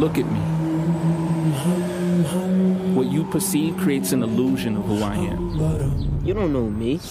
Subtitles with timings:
[0.00, 0.40] Look at me.
[2.94, 6.22] What you perceive creates an illusion of who I am.
[6.24, 6.98] You don't know me.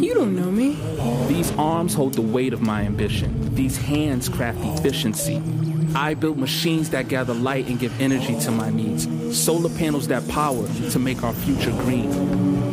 [0.00, 0.76] You don't know me.
[1.26, 3.54] These arms hold the weight of my ambition.
[3.56, 5.42] These hands craft efficiency.
[5.96, 9.08] I build machines that gather light and give energy to my needs.
[9.36, 12.69] Solar panels that power to make our future green.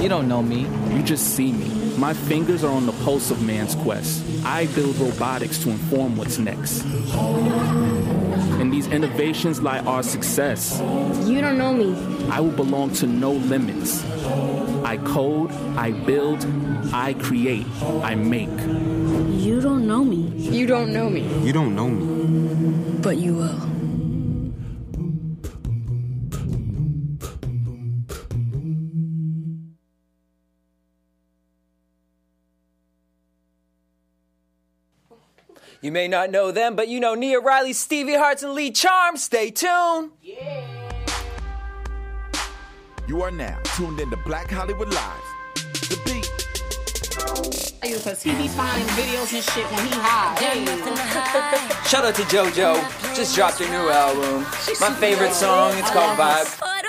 [0.00, 0.66] You don't know me.
[0.96, 1.68] You just see me.
[1.98, 4.24] My fingers are on the pulse of man's quest.
[4.46, 6.84] I build robotics to inform what's next.
[8.60, 10.80] In these innovations lie our success.
[11.26, 11.94] You don't know me.
[12.30, 14.02] I will belong to no limits.
[14.84, 16.46] I code, I build,
[16.94, 17.66] I create,
[18.02, 18.48] I make.
[18.48, 20.32] You don't know me.
[20.38, 21.22] You don't know me.
[21.44, 23.02] You don't know me.
[23.02, 23.69] But you will.
[35.82, 39.16] You may not know them, but you know Nia Riley, Stevie Harts, and Lee Charm.
[39.16, 40.10] Stay tuned.
[40.22, 40.66] Yeah.
[43.08, 45.22] You are now tuned into Black Hollywood Live.
[45.54, 46.30] The beat.
[47.80, 50.36] Because he be finding videos and shit when he high.
[50.38, 50.66] Hey.
[51.88, 53.16] Shout out to JoJo.
[53.16, 54.42] Just dropped her new album.
[54.80, 55.72] My favorite song.
[55.78, 56.60] It's called Vibe.
[56.60, 56.80] Boy,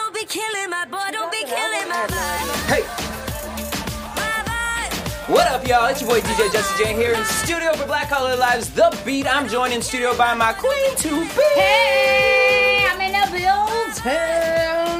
[5.31, 5.87] What up, y'all?
[5.87, 9.25] It's your boy DJ Justin J here in studio for Black Hollywood Live's The Beat.
[9.25, 11.47] I'm joined in studio by my queen to be.
[11.55, 13.95] Hey, I'm in the building.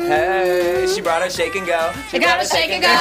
[0.08, 1.92] Hey, she brought her shake and go.
[2.08, 2.88] She You gotta her shake and go.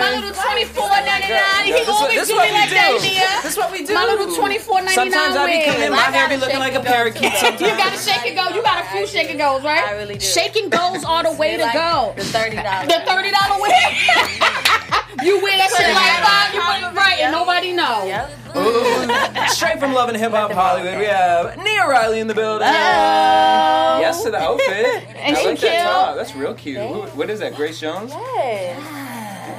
[0.00, 0.88] My little 24
[1.28, 1.64] 99.
[1.66, 3.02] He This what- always this do what me we like that, do.
[3.02, 3.30] Nia.
[3.42, 3.94] This what we do.
[3.94, 6.80] My little 24 99 Sometimes I be coming in, my hair be looking like a
[6.80, 7.32] parakeet.
[7.34, 7.60] Sometimes.
[7.60, 8.48] You gotta shake and go.
[8.54, 9.84] You got a few shake and goes, right?
[9.86, 10.24] I really do.
[10.24, 12.14] Shake and goes are the way to Like go.
[12.16, 12.88] The thirty dollars.
[12.88, 13.72] The thirty dollar wig.
[15.26, 18.28] you wear that shit like five, you put it right, and nobody know.
[18.56, 22.66] Ooh, straight from Love and Hip Hop Hollywood, we have Nia Riley in the building.
[22.66, 24.00] Hello.
[24.00, 25.04] Yes to the outfit.
[25.16, 26.16] And I she like that top.
[26.16, 26.78] That's real cute.
[26.78, 27.54] Who, what is that?
[27.54, 28.12] Grace Jones.
[28.12, 28.78] Yes.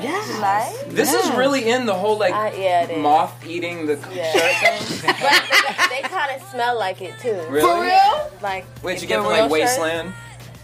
[0.01, 0.89] You like?
[0.89, 2.97] This is really in the whole like Uh, yeah, it is.
[2.99, 4.31] moth eating the Yeah.
[4.31, 5.13] shirt thing.
[5.21, 5.43] But
[5.89, 7.33] they, they kind of smell like it too.
[7.49, 7.61] Really?
[7.61, 8.31] For real?
[8.41, 10.13] Like Wait, if you get from like shirts- Wasteland?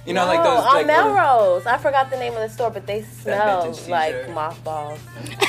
[0.06, 1.66] You know, no, like those on like little- Melrose.
[1.66, 5.00] I forgot the name of the store, but they smell vintage like mothballs.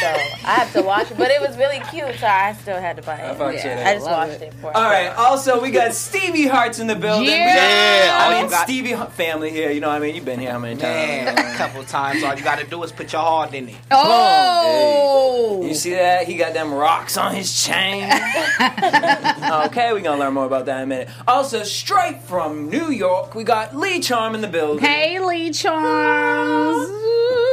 [0.01, 2.97] So I have to wash it, but it was really cute, so I still had
[2.97, 3.37] to buy I it.
[3.37, 3.97] fuck shit I up.
[3.97, 4.77] just washed it for.
[4.77, 5.09] All right.
[5.17, 7.27] Also, we got Stevie Harts in the building.
[7.27, 7.33] Yeah.
[7.33, 9.71] We Yeah, all I oh, mean, Stevie Hart family here.
[9.73, 10.15] You know what I mean?
[10.15, 11.35] You've been here how many times?
[11.37, 12.23] Man, a couple times.
[12.23, 13.77] All you gotta do is put your heart in it.
[13.91, 15.63] Oh.
[15.67, 16.27] You see that?
[16.29, 18.05] He got them rocks on his chain.
[18.61, 21.09] okay, we're gonna learn more about that in a minute.
[21.27, 24.85] Also, straight from New York, we got Lee Charm in the building.
[24.85, 26.89] Hey, Lee Charms.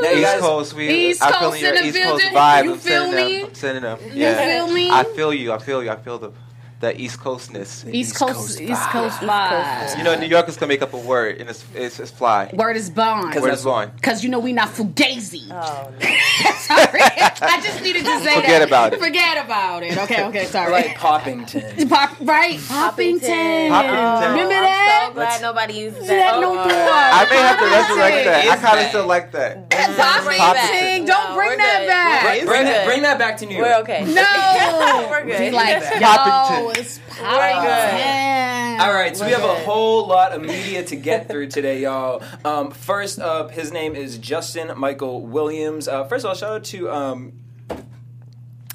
[0.02, 0.90] Now, you East guys, Coast, we.
[0.90, 2.38] East I Coast feel your in the East Coast building.
[2.38, 2.64] vibe.
[2.66, 3.40] You I'm feel sending me?
[3.40, 3.48] them.
[3.50, 4.00] I'm sending them.
[4.06, 4.44] You Yeah.
[4.66, 4.90] feel me?
[4.90, 5.54] I feel you.
[5.54, 5.90] I feel you.
[5.92, 6.32] I feel the
[6.80, 7.86] the East Coastness.
[7.92, 9.98] East Coast, East Coast vibe.
[10.00, 12.50] You know, New Yorkers can make up a word and it's it's, it's fly.
[12.54, 13.36] Word is bond.
[13.40, 13.92] Word is born.
[14.02, 15.46] Cause you know we not fugazi.
[15.52, 15.92] Oh,
[16.58, 17.00] sorry,
[17.42, 18.68] I just needed to say Forget that.
[18.68, 19.00] about it.
[19.00, 19.98] Forget about it.
[19.98, 20.72] Okay, okay, sorry.
[20.72, 21.90] like Poppington.
[21.90, 23.70] Pop, right, Poppington.
[23.70, 24.32] Poppington.
[24.32, 25.06] Remember I'm that?
[25.08, 26.40] so glad nobody uses That that.
[26.40, 26.66] no oh, more.
[26.66, 28.48] I may have to resurrect that.
[28.48, 29.70] I kind of still like that.
[29.70, 31.08] Poppington.
[31.08, 32.46] Don't bring that back.
[32.86, 33.68] Bring that, back to New York.
[33.68, 34.06] We're okay.
[34.06, 35.08] No.
[35.10, 35.54] We're good.
[35.54, 37.00] Like, yo, Poppington.
[37.24, 38.80] It's We're Poppington.
[38.80, 42.24] All right, so we have a whole lot of media to get through today, y'all.
[42.44, 45.88] Um, first up, his name is Justin Michael Williams.
[45.88, 47.34] Uh, first of all, shout out to um,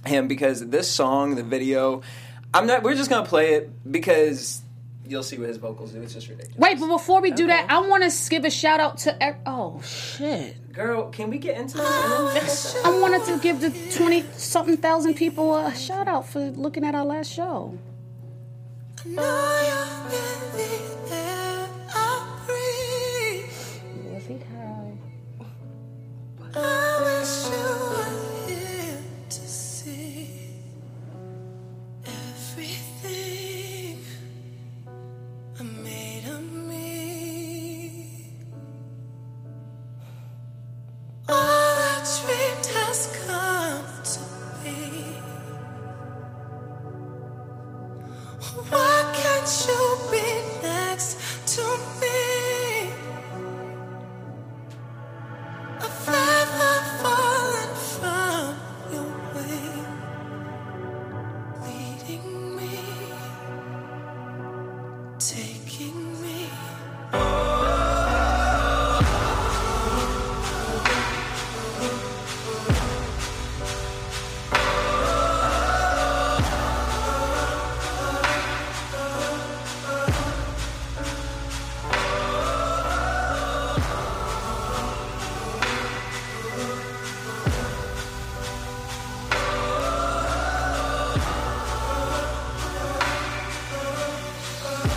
[0.04, 2.02] him because this song, the video,
[2.54, 2.82] I'm not.
[2.82, 4.62] We're just gonna play it because
[5.04, 6.00] you'll see what his vocals do.
[6.02, 6.58] It's just ridiculous.
[6.58, 9.20] Wait, but before we do that, I want to give a shout out to.
[9.22, 10.72] ev- Oh shit!
[10.72, 12.76] Girl, can we get into this?
[12.84, 16.94] I wanted to give the twenty something thousand people a shout out for looking at
[16.94, 17.76] our last show.
[19.14, 19.22] Was
[24.26, 24.92] he high?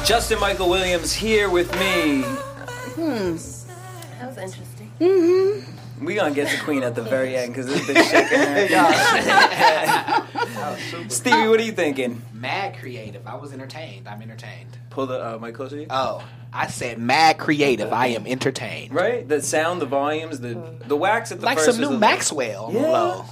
[0.09, 2.23] Justin Michael Williams here with me.
[2.23, 3.35] Hmm.
[4.19, 4.91] That was interesting.
[4.99, 6.03] Mm-hmm.
[6.03, 8.67] We gonna get to Queen at the very end because this bitch shaking her
[9.53, 11.11] head.
[11.11, 12.23] Stevie, what are you thinking?
[12.33, 13.27] Mad creative.
[13.27, 14.07] I was entertained.
[14.07, 14.79] I'm entertained.
[14.89, 15.87] Pull the uh, mic closer to you.
[15.91, 17.93] Oh, I said mad creative.
[17.93, 18.91] I am entertained.
[18.91, 20.55] Right, the sound, the volumes, the
[20.87, 22.71] the wax at the Like first some is new a little- Maxwell.
[22.73, 22.81] Yeah.
[22.81, 23.25] Low.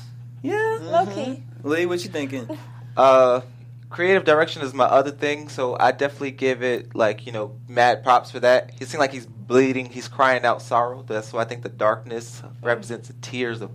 [0.44, 1.42] Yeah, Low key.
[1.64, 2.48] Lee, what you thinking?
[2.96, 3.42] Uh,
[3.90, 8.04] creative direction is my other thing, so I definitely give it like you know mad
[8.04, 8.72] props for that.
[8.72, 11.04] He seems like he's bleeding, he's crying out sorrow.
[11.08, 13.72] That's why I think the darkness represents the tears of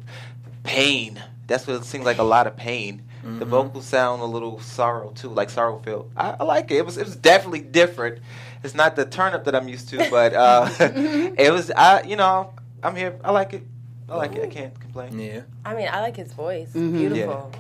[0.65, 1.23] pain.
[1.47, 3.03] That's what it seems like a lot of pain.
[3.23, 3.49] The Mhm.
[3.49, 6.11] vocals sound a little sorrow too, like sorrow filled.
[6.17, 6.79] I, I like it.
[6.79, 8.19] It was it was definitely different.
[8.65, 10.69] It's not the turn up that I'm used to, but uh,
[11.39, 11.71] it was.
[11.71, 13.17] I you know I'm here.
[13.25, 13.63] I like it.
[14.09, 14.43] I like it.
[14.43, 15.19] I can't complain.
[15.19, 16.69] Yeah, I mean, I like his voice.
[16.71, 16.99] Mm-hmm.
[16.99, 17.51] Beautiful.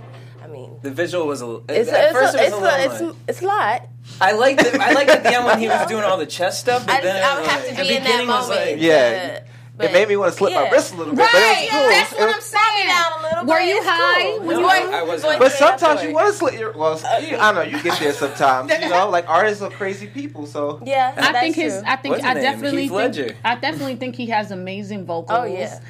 [0.42, 1.60] I mean, the visual was a.
[1.68, 3.14] it's at it's first a, it it's was a, a it's, much.
[3.28, 3.88] it's a lot.
[4.20, 4.74] I liked it.
[4.74, 7.00] I liked at the end when he was doing all the chest stuff, but I,
[7.00, 8.48] then I would have like, to the be in that moment.
[8.48, 9.40] like- Yeah.
[9.40, 11.26] but- it made me want to slip my wrist a little bit.
[11.32, 11.88] but it was Right, cool.
[11.88, 12.86] that's It what was- I'm saying.
[12.88, 13.68] down a little Were bit.
[13.68, 14.46] you high cool.
[14.46, 14.98] No, you I.
[14.98, 15.22] I was.
[15.22, 16.72] But But sometimes you want to slip your.
[16.72, 17.62] Well, uh, you, I don't know.
[17.78, 18.70] You get there sometimes.
[18.70, 20.46] You know, like artists are crazy people.
[20.46, 21.82] So Yeah, I think his.
[21.86, 23.36] I think What's I definitely think.
[23.44, 25.38] I definitely think he has amazing vocals.
[25.40, 25.80] Oh, yeah.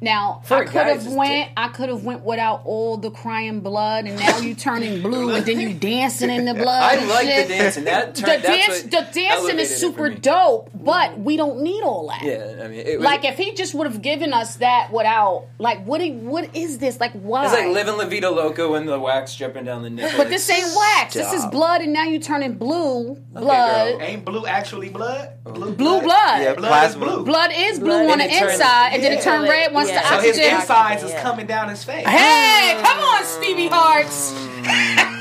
[0.00, 1.50] Now For I a could have it's just went.
[1.56, 5.44] I could have went without all the crying blood, and now you turning blue, and
[5.44, 6.82] then you dancing in the blood.
[6.82, 7.84] I and like the dancing.
[7.84, 8.42] That The turned.
[8.44, 12.22] that's dance, the dancing is super dope, but we don't need all that.
[12.22, 15.46] Yeah, I mean, it was, Like if he just would have given us that without,
[15.58, 16.00] like, what?
[16.00, 17.00] he- What is this?
[17.00, 17.44] Like, why?
[17.46, 20.16] it's like living La Vida Loca when the wax dripping down the nipple.
[20.16, 21.14] But this ain't wax.
[21.14, 23.98] This is blood, and now you turning blue blood.
[23.98, 24.02] girl.
[24.02, 25.30] Ain't blue actually blood?
[25.44, 26.42] Blue, Blue blood.
[26.42, 27.24] yeah, Blood is blue.
[27.24, 28.10] Blood is blue Blood.
[28.10, 29.20] on the it turns- inside, and then it yeah.
[29.24, 30.02] turn red once Yeah.
[30.02, 30.60] the So his oxygen.
[30.60, 32.06] insides is coming down his face.
[32.06, 34.32] Hey, come on, Stevie Harts.
[34.32, 35.17] Mm.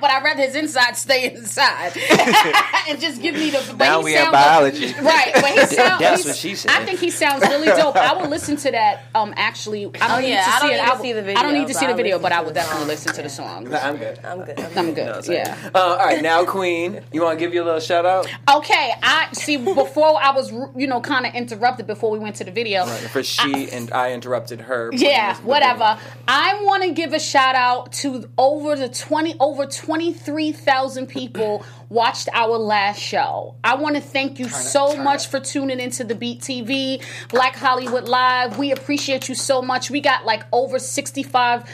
[0.00, 1.92] But I'd rather his inside stay inside
[2.88, 3.58] and just give me the.
[3.76, 4.92] But Now we have sounds- biology.
[5.00, 6.00] Right, but he sounds.
[6.00, 6.70] That's what she said.
[6.70, 7.96] I think he sounds really dope.
[7.96, 9.04] I will listen to that.
[9.14, 10.72] Um, actually, I don't Oh, need yeah, to I see don't it.
[10.72, 12.44] need I, to see the I don't need to see the video, but I to
[12.46, 12.88] will definitely song.
[12.88, 13.56] listen to the song.
[13.56, 14.18] I'm good.
[14.24, 14.58] I'm good.
[14.60, 14.94] I'm, I'm good.
[14.94, 15.28] good.
[15.28, 15.70] No, yeah.
[15.74, 18.26] Uh, all right, now Queen, you want to give you a little shout out
[18.56, 19.56] Okay, I see.
[19.56, 22.86] Before I was, you know, kind of interrupted before we went to the video.
[22.86, 24.90] for she and I interrupted her.
[24.92, 25.98] Yeah, whatever.
[26.28, 32.28] I want to give a shout out to over the 20 over 23,000 people watched
[32.32, 33.54] our last show.
[33.62, 35.30] I want to thank you so turn much up.
[35.30, 38.58] for tuning into the Beat TV, Black Hollywood Live.
[38.58, 39.88] We appreciate you so much.
[39.88, 41.70] We got like over 65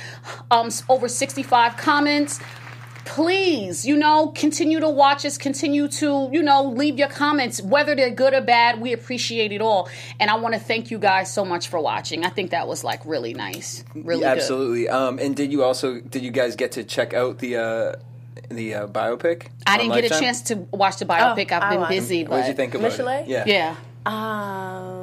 [0.51, 2.39] um over 65 comments
[3.05, 7.95] please, you know, continue to watch us, continue to, you know, leave your comments, whether
[7.95, 8.81] they're good or bad.
[8.81, 9.89] We appreciate it all.
[10.21, 12.25] And I want to thank you guys so much for watching.
[12.25, 13.85] I think that was like really nice.
[13.95, 14.41] Really Yeah, good.
[14.43, 14.89] absolutely.
[14.89, 17.93] Um, and did you also did you guys get to check out the uh,
[18.49, 19.49] the uh, biopic?
[19.67, 21.49] I didn't get a chance to watch the biopic.
[21.53, 22.25] Oh, I've I been watched busy.
[22.25, 23.23] But What did you think about Michel'le?
[23.23, 23.29] it?
[23.29, 23.45] Yeah.
[23.47, 23.77] Yeah.
[24.05, 25.02] Um,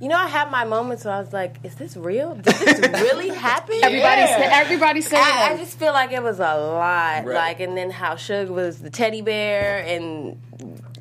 [0.00, 2.34] you know, I had my moments where I was like, "Is this real?
[2.34, 6.38] Did this really happen?" Everybody, said, everybody said I, I just feel like it was
[6.38, 7.24] a lot.
[7.24, 7.26] Right.
[7.26, 10.40] Like, and then how Suge was the teddy bear and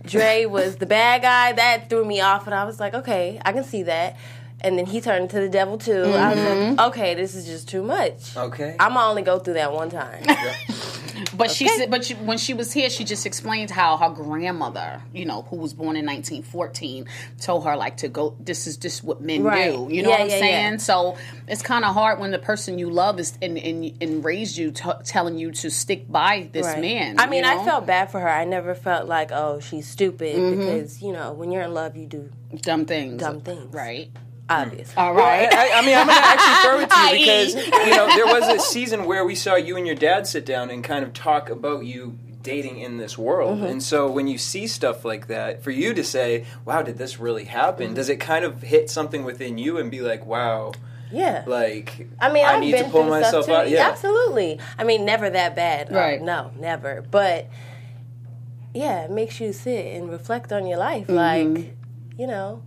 [0.06, 1.52] Dre was the bad guy.
[1.54, 4.16] That threw me off, and I was like, okay, I can see that.
[4.62, 5.92] And then he turned into the devil too.
[6.04, 6.75] I was Mm-hmm.
[6.75, 8.36] like, okay, this is just too much.
[8.38, 8.75] Okay.
[8.80, 10.24] I'm gonna only go through that one time.
[11.38, 15.01] But she said, but she, when she was here, she just explained how her grandmother,
[15.13, 17.07] you know, who was born in 1914,
[17.41, 18.36] told her like to go.
[18.39, 19.72] This is just what men Right.
[19.72, 19.88] do.
[19.91, 20.72] You know Yeah, what I'm yeah, saying?
[20.74, 20.77] yeah.
[20.77, 21.17] So
[21.48, 24.72] it's kind of hard when the person you love is and and, and raised you,
[24.72, 26.81] t- telling you to stick by this Right.
[26.81, 27.19] man.
[27.19, 28.29] I mean, you I felt bad for her.
[28.29, 30.60] I never felt like, oh, she's stupid Mm-hmm.
[30.60, 32.29] because you know when you're in love, you do
[32.62, 33.19] dumb things.
[33.22, 33.74] dumb things.
[33.74, 34.10] right?
[34.50, 34.96] Obviously.
[34.98, 35.48] All right.
[35.52, 35.75] Well.
[35.75, 38.25] I, I mean, I'm going to actually throw it to you because you know there
[38.25, 41.14] was a season where we saw you and your dad sit down and kind of
[41.14, 43.58] talk about you dating in this world.
[43.58, 43.66] Mm-hmm.
[43.66, 47.20] And so when you see stuff like that, for you to say, "Wow, did this
[47.20, 47.96] really happen?" Mm-hmm.
[47.96, 50.74] Does it kind of hit something within you and be like, "Wow,
[51.12, 51.44] yeah.
[51.48, 53.88] like I mean, I I've need been to pull myself out." Yeah.
[53.90, 54.60] absolutely.
[54.78, 55.92] I mean, never that bad.
[55.92, 56.22] Uh, Right.
[56.22, 57.02] no, never.
[57.02, 57.50] But
[58.75, 61.08] yeah, it makes you sit and reflect on your life.
[61.08, 61.54] Mm-hmm.
[61.56, 61.75] Like,
[62.18, 62.62] you know,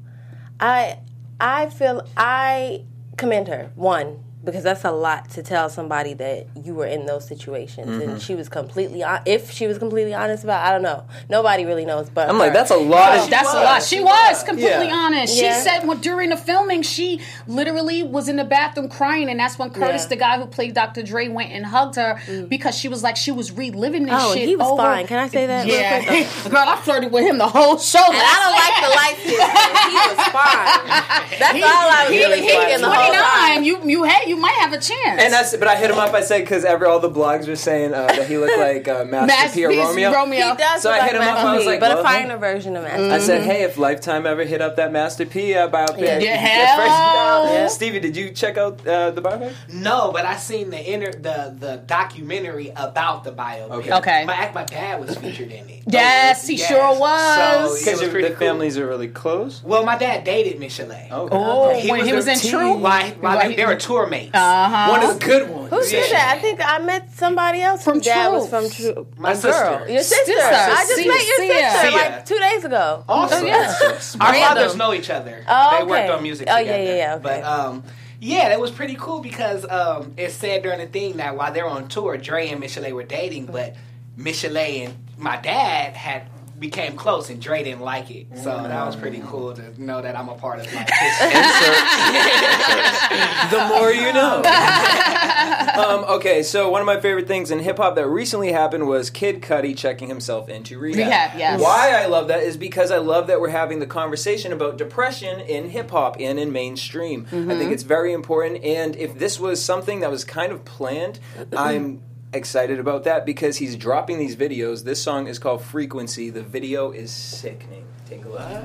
[0.58, 0.98] I
[1.40, 2.84] I feel I
[3.16, 7.26] commend her one because that's a lot to tell somebody that you were in those
[7.26, 8.10] situations Mm-hmm.
[8.10, 11.84] and she was completely if she was completely honest about I don't know nobody really
[11.84, 13.18] knows but I'm like, that's a lot.
[13.18, 13.82] of That's a lot.
[13.82, 14.94] She was completely Yeah.
[15.04, 15.34] honest.
[15.34, 15.60] She Yeah.
[15.60, 19.70] said well, during the filming, she literally was in the bathroom crying, and that's when
[19.70, 20.08] Curtis, Yeah.
[20.08, 21.02] the guy who played Dr.
[21.02, 24.40] Dre, went and hugged her because she was like she was reliving this Oh, and
[24.40, 24.48] shit.
[24.48, 24.82] he was over.
[24.82, 25.06] fine.
[25.06, 26.26] Can I say that Yeah, quick?
[26.52, 27.98] girl, I flirted with him the whole show.
[27.98, 29.48] and I don't like the light skin.
[29.92, 31.38] He was fine.
[31.38, 33.62] That's all I was He, really he, thinking the whole time.
[33.62, 33.64] 29.
[33.64, 35.22] You, you, hey, you might have have a chance.
[35.22, 36.12] And that's, but I hit him up.
[36.12, 39.04] I said because every all the blogs were saying uh, that he looked like uh,
[39.04, 40.12] Master P or Romeo.
[40.12, 40.50] Romeo.
[40.50, 42.00] He does So look I like hit him up, Master I was like, but well,
[42.00, 43.24] a finer version of Master I P.
[43.24, 46.18] said, hey, if Lifetime ever hit up that Master P uh, biopic, Yeah.
[46.18, 47.42] Yeah, at first, hell.
[47.46, 47.66] uh, Yeah.
[47.68, 49.54] Stevie, did you check out uh, the biopic?
[49.72, 53.70] No, but I seen the inter the the documentary about the biopic.
[53.70, 53.92] Okay.
[53.94, 54.24] Okay.
[54.26, 55.82] My my dad was featured in it.
[55.86, 57.78] Yes, he sure was.
[57.78, 58.46] So, Because was pretty the cool.
[58.48, 59.62] families are really close.
[59.64, 61.10] Well, my dad dated Michel'le.
[61.10, 61.36] Okay.
[61.36, 62.50] Oh, when he was in team.
[62.50, 62.74] True?
[62.74, 63.10] Why?
[63.20, 64.27] Why Why they, he- they were tour mates.
[64.34, 64.88] Uh-huh.
[64.90, 65.70] One of the good ones.
[65.70, 66.12] Who said Yeah.
[66.18, 66.36] that?
[66.36, 69.06] I think I met somebody else From whose dad was from True.
[69.16, 69.50] My a sister.
[69.50, 69.88] girl.
[69.88, 70.32] Your sister.
[70.32, 70.54] Sister.
[70.54, 71.08] I just Sia.
[71.08, 71.90] met your sister Sia.
[71.96, 73.04] like two days ago.
[73.08, 73.44] Awesome.
[73.44, 73.74] Oh, yeah.
[74.20, 74.40] Our Random.
[74.56, 75.44] fathers know each other.
[75.48, 77.22] Oh, They worked on music Oh, yeah, yeah, yeah, okay.
[77.22, 77.84] But um,
[78.20, 81.62] yeah, that was pretty cool because um, it said during the thing that while they
[81.62, 83.74] were on tour, Dre and Michel'le were dating, but
[84.18, 86.24] Michel'le and my dad had
[86.58, 88.26] became close and Dre didn't like it.
[88.36, 91.28] So that was pretty cool to know that I'm a part of like history.
[93.50, 94.42] the more you know.
[95.78, 99.10] um, okay, so one of my favorite things in hip hop that recently happened was
[99.10, 100.98] Kid Cudi checking himself into rehab.
[101.06, 101.60] Rehab, yes.
[101.60, 105.40] Why I love that is because I love that we're having the conversation about depression
[105.40, 107.26] in hip hop and in mainstream.
[107.30, 107.58] I Mm-hmm.
[107.58, 111.18] think it's very important, and if this was something that was kind of planned,
[111.56, 114.84] I'm excited about that because he's dropping these videos.
[114.84, 116.30] This song is called Frequency.
[116.30, 117.84] The video is sickening.
[118.08, 118.62] Take a look.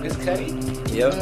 [0.00, 0.52] Miss Cudi?
[0.94, 1.14] Yep.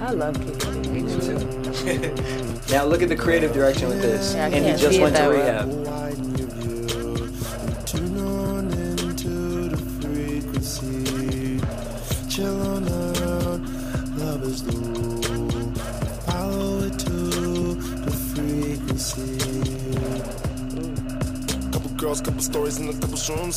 [0.00, 2.24] I love Kid Cudi.
[2.70, 5.68] Now look at the creative direction with this, Yeah, and he just went to rehab.
[5.68, 5.97] well.
[22.08, 23.56] Girls, couple stories, and a couple shrooms.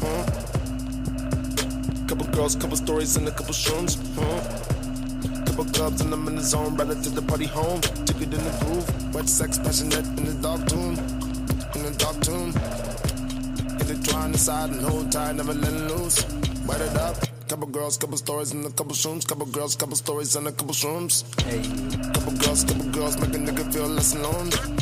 [0.00, 0.24] Huh?
[2.08, 3.92] Couple girls, couple stories, and a couple shrooms.
[4.16, 5.44] Huh?
[5.44, 6.78] Couple clubs, and I'm in the zone.
[6.78, 7.82] Right to the party home.
[7.82, 9.14] Took it in the groove.
[9.14, 10.96] Wet sex, passionate in the dark tune.
[11.76, 12.50] In the dark tune.
[13.80, 16.24] Intertwined inside and hold tight, never let it loose.
[16.66, 17.16] Wet it up.
[17.48, 19.28] Couple girls, couple stories, and a couple shrooms.
[19.28, 21.14] Couple girls, couple stories, and a couple shrooms.
[21.42, 21.60] Hey.
[22.14, 24.79] Couple girls, couple girls, make a nigga feel less alone.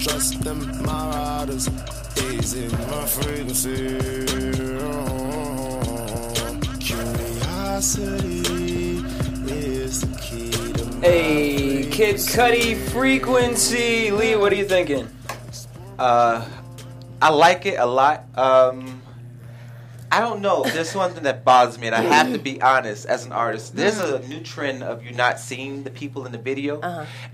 [0.00, 1.68] Trust them, my riders.
[2.30, 3.98] Easy, my frequency.
[6.78, 8.40] Curiosity
[9.48, 14.10] is the key to my Hey, Kid Cudi frequency.
[14.12, 15.08] Lee, what are you thinking?
[15.98, 16.46] Uh,
[17.20, 18.24] I like it a lot.
[18.36, 19.02] Um,
[20.10, 20.62] I don't know.
[20.64, 23.76] There's one thing that bothers me, and I have to be honest as an artist.
[23.76, 26.80] There's a new trend of you not seeing the people in the video,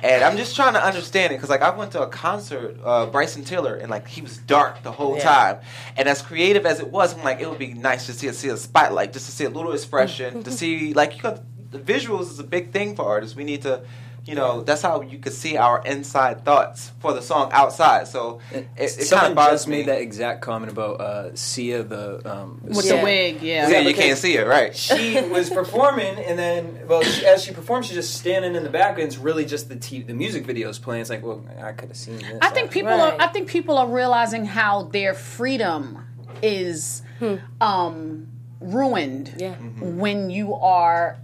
[0.03, 3.07] and I'm just trying to understand it because, like, I went to a concert, uh,
[3.07, 5.23] Bryson Tiller, and like he was dark the whole Yeah.
[5.23, 5.57] time.
[5.97, 8.49] And as creative as it was, I'm like, it would be nice to see see
[8.49, 12.23] a spotlight, just to see a little expression, to see like you got the visuals
[12.31, 13.37] is a big thing for artists.
[13.37, 13.83] We need to.
[14.27, 18.09] You know, that's how you could see our inside thoughts for the song outside.
[18.09, 19.77] So it, it, kind Someone of bothers just me.
[19.79, 22.97] made that exact comment about uh, Sia, the um, With Yeah.
[22.97, 23.69] the wig, yeah.
[23.69, 24.75] Yeah, you can't see it, right?
[24.75, 28.71] she was performing, and then, well, she, as she performed, she's just standing in the
[28.71, 29.09] background.
[29.09, 31.03] It's really just the t- the music videos playing.
[31.03, 32.39] It's like, well, I could have seen this.
[32.41, 33.13] I think people Right.
[33.13, 35.99] are I think people are realizing how their freedom
[36.43, 37.03] is
[37.61, 38.29] um
[38.61, 39.55] ruined Yeah.
[39.55, 41.19] when you are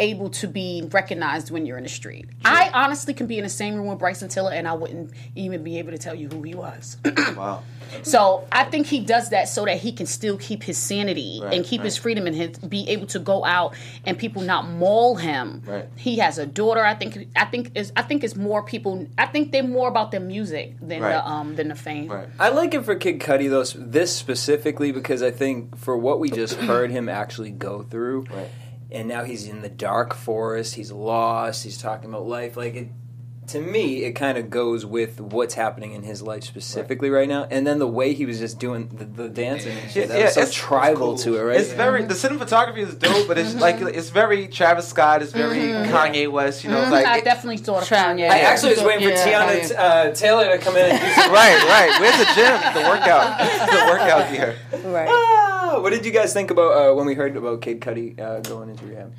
[0.00, 2.26] able to be recognized when you're in the street.
[2.44, 5.62] I honestly can be in the same room with Bryson Tiller and I wouldn't even
[5.62, 6.96] be able to tell you who he was.
[7.36, 7.62] Wow.
[8.02, 11.54] So I think he does that so that he can still keep his sanity Right,
[11.54, 13.74] and keep his freedom and his, be able to go out
[14.04, 15.62] and people not maul him.
[15.66, 15.86] Right.
[15.96, 16.84] He has a daughter.
[16.84, 17.28] I think.
[17.34, 17.92] I think is.
[17.96, 19.06] I think it's more people.
[19.16, 21.12] I think they're more about the music than Right.
[21.12, 22.08] the um than the fame.
[22.10, 22.28] Right.
[22.38, 26.30] I like it for Kid Cudi though, this specifically because I think for what we
[26.30, 28.48] just heard him actually go through, Right.
[28.90, 30.74] And now he's in the dark forest.
[30.76, 31.64] He's lost.
[31.64, 32.56] He's talking about life.
[32.56, 32.88] Like it,
[33.48, 37.46] to me, it kind of goes with what's happening in his life specifically right, now.
[37.50, 40.34] And then the way he was just doing the, the dancing and shit, that was
[40.34, 41.58] so tribal to it, right?
[41.60, 45.22] It's very the cinematography is dope, but it's like it's very Travis Scott.
[45.22, 45.58] It's very
[45.90, 46.62] Kanye West.
[46.64, 48.28] You know, it's Mhm, I like it- definly thought of Trav- Kanye.
[48.30, 49.46] I actually was waiting for Yeah.
[49.46, 52.00] Teyana uh, Taylor to come in and do some right, right.
[52.00, 52.82] Where's the gym?
[52.82, 53.38] The workout.
[53.38, 54.56] the workout gear.
[54.90, 55.44] Right.
[55.70, 58.40] Ah, what did you guys think about uh, when we heard about Kid Cudi uh,
[58.40, 59.12] going into rehab?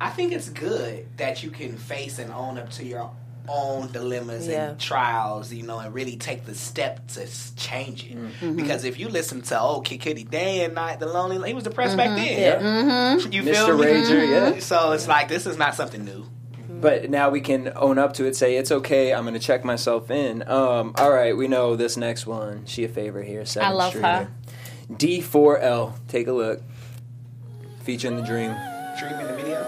[0.00, 3.10] I think it's good that you can face and own up to your
[3.48, 4.70] own dilemmas Yeah.
[4.70, 8.16] and trials, you know, and really take the step to change it.
[8.16, 8.54] Mm-hmm.
[8.54, 11.64] Because if you listen to old Kid Cudi day and night, the lonely, he was
[11.64, 12.40] depressed back then.
[12.40, 12.60] Yeah.
[12.60, 13.32] Mm-hmm.
[13.32, 13.66] You Mr.
[13.66, 13.84] feel me?
[13.86, 14.60] Rager, yeah.
[14.60, 16.24] So it's like this is not something new.
[16.68, 18.36] But now we can own up to it.
[18.36, 19.12] Say it's okay.
[19.12, 20.48] I'm going to check myself in.
[20.48, 22.64] Um, all right, we know this next one.
[22.64, 23.44] She a favorite here.
[23.60, 24.06] i love Streeter.
[24.06, 24.28] her.
[24.92, 25.92] D4L.
[26.08, 26.60] Take a look.
[27.82, 28.54] Featuring the Dream.
[28.98, 29.66] Dreaming the video.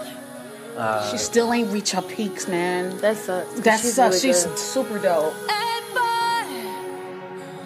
[0.77, 2.97] Uh, She still ain't reach her peaks, man.
[2.97, 3.49] That sucks.
[3.49, 4.23] 'cause That's she's sucks.
[4.23, 4.57] really She's good.
[4.59, 5.33] super dope.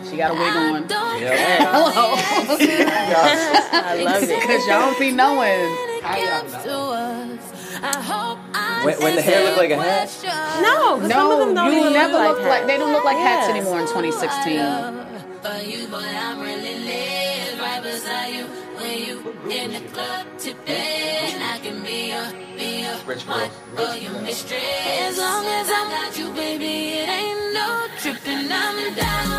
[0.10, 0.88] She got a wig on.
[1.20, 1.66] yeah.
[1.72, 2.14] Hello.
[2.18, 4.30] I love it.
[4.40, 5.70] Because y'all don't be knowing.
[8.86, 10.10] When, when the hair looked like a hat.
[10.62, 12.94] No, 'cause some of them No, don't you never look look like like they don't
[12.94, 14.56] look like hats anymore in 2016.
[17.88, 18.46] For you, I'm really lit right beside you.
[18.76, 23.96] When you in the club tipping, I can be your, be your Rich wife girls.
[23.96, 24.62] or your mistress.
[25.02, 28.52] As long as I got you, baby, it ain't no tripping.
[28.52, 29.37] I'm down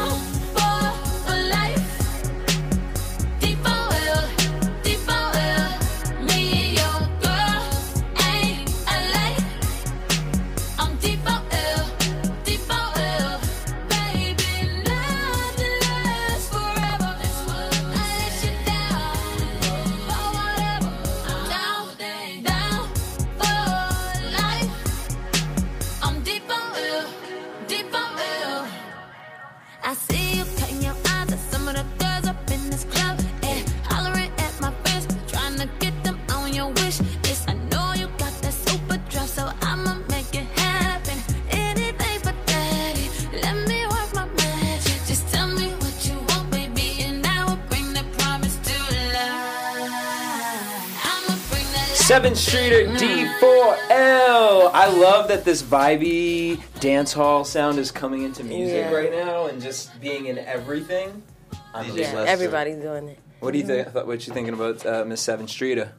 [52.09, 54.71] Sevyn Streeter D4L.
[54.73, 58.91] I love that this vibey dance hall sound is coming into music yeah.
[58.91, 61.23] right now and just being in everything.
[61.75, 63.19] I'm yeah, everybody's doing it.
[63.41, 63.93] What do you mhm.
[63.93, 64.07] think?
[64.07, 65.93] What you thinking about uh, Miss Sevyn Streeter?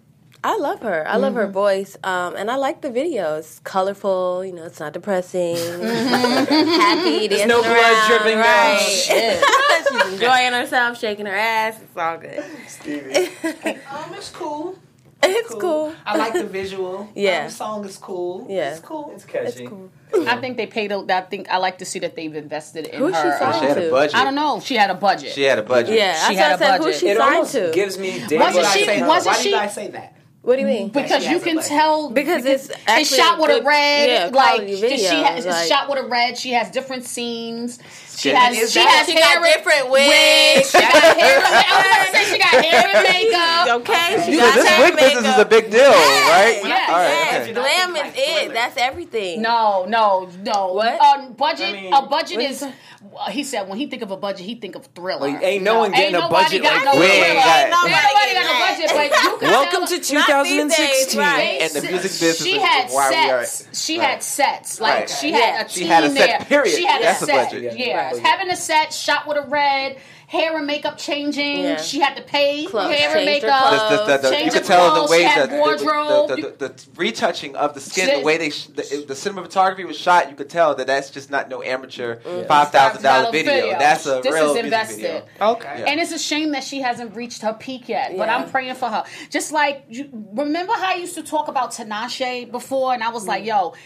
[0.44, 1.08] I love her.
[1.08, 1.22] I mm-hmm.
[1.22, 1.51] love her mhm.
[1.51, 3.63] voice, um, and I like the videos.
[3.63, 5.57] Colorful, you know, it's not depressing.
[5.83, 8.79] Happy, There's no blood around, dripping right.
[8.81, 11.79] She's enjoying herself, shaking her ass.
[11.79, 12.44] It's all good.
[12.68, 14.75] Stevie, oh, um, it's cool.
[15.22, 15.94] It's cool.
[16.05, 17.10] I like the visual.
[17.16, 17.40] Yeah.
[17.42, 18.48] Um, the song is cool.
[18.50, 18.72] Yeah.
[18.72, 19.12] It's cool.
[19.14, 19.64] It's catchy.
[19.64, 19.90] It's cool.
[20.27, 20.92] I think they paid.
[20.92, 23.38] A, I think I like to see that they've invested in Who's she her.
[23.38, 23.92] signed She had a to?
[23.92, 24.16] budget.
[24.16, 24.60] I don't know.
[24.60, 25.34] She had a budget.
[25.34, 25.96] She had a budget.
[25.96, 26.86] Yeah, She that's had what I a said.
[26.86, 27.72] Who's she It signed to?
[27.74, 29.74] gives me Why Dave Wasn't do she- guys say, wasn't why do she- you guys
[29.75, 30.16] say that?
[30.42, 30.88] What do you mean?
[30.90, 34.10] because you can tell Because it's it's shot with a red.
[34.10, 36.38] yeah, like quality she video, has it's like- shot with a red.
[36.38, 37.77] She has different scenes.
[38.20, 40.10] She has Is she has She hair got and- different wigs.
[40.10, 40.72] wigs.
[40.72, 41.38] She got hair.
[41.40, 43.79] and- I was say she got hair and makeup.
[43.79, 46.60] Okay, she You got know, this wig business is a big deal, right?
[46.64, 46.86] Yeah.
[46.90, 47.10] All right.
[47.32, 47.53] Yes, okay.
[47.53, 48.53] glam is Like it.
[48.53, 49.42] That's everything.
[49.42, 50.74] No, no, no.
[50.74, 51.00] What?
[51.00, 51.70] Um, budget.
[51.70, 52.62] I mean- a budget What is.
[52.64, 55.22] is well, he said when he think of a budget, he think of thriller.
[55.32, 57.70] Well, ain't no one getting a budget like go we ain't thriller.
[57.70, 61.22] nobody Nobody got a budget, getting but you can Welcome to 2016.
[61.22, 63.68] And the music business she is had why we sets.
[63.86, 64.82] She had sets.
[64.82, 66.75] Like she had a She team had a set, period.
[66.75, 67.51] She had That's a a set.
[67.51, 67.77] budget.
[67.79, 68.27] Yeah, Yeah.
[68.27, 71.61] having a set, shot with a red, hair and makeup changing.
[71.61, 71.77] Yeah.
[71.81, 73.89] She had to pay Clothes, hair and makeup.
[73.89, 76.29] The- the- the- the- Change you could tell the way she had that the, wardrobe.
[76.29, 79.15] the, the, the, the retouching of the skin, She- the way they sh- the, the
[79.15, 82.48] cinematography was shot, you could tell that that's just not no amateur Mm-hmm.
[82.48, 83.53] five thousand dollar video.
[83.53, 83.79] video.
[83.79, 85.01] That's a This real is invested.
[85.01, 85.25] video.
[85.41, 85.75] Okay.
[85.79, 85.85] Yeah.
[85.85, 88.15] And it's a shame that she hasn't reached her peak yet.
[88.15, 88.37] But Yeah.
[88.37, 89.03] I'm praying for her.
[89.31, 93.25] Just like you remember how I used to talk about Tinashe before, and I was
[93.27, 93.77] like, "Yo, sh-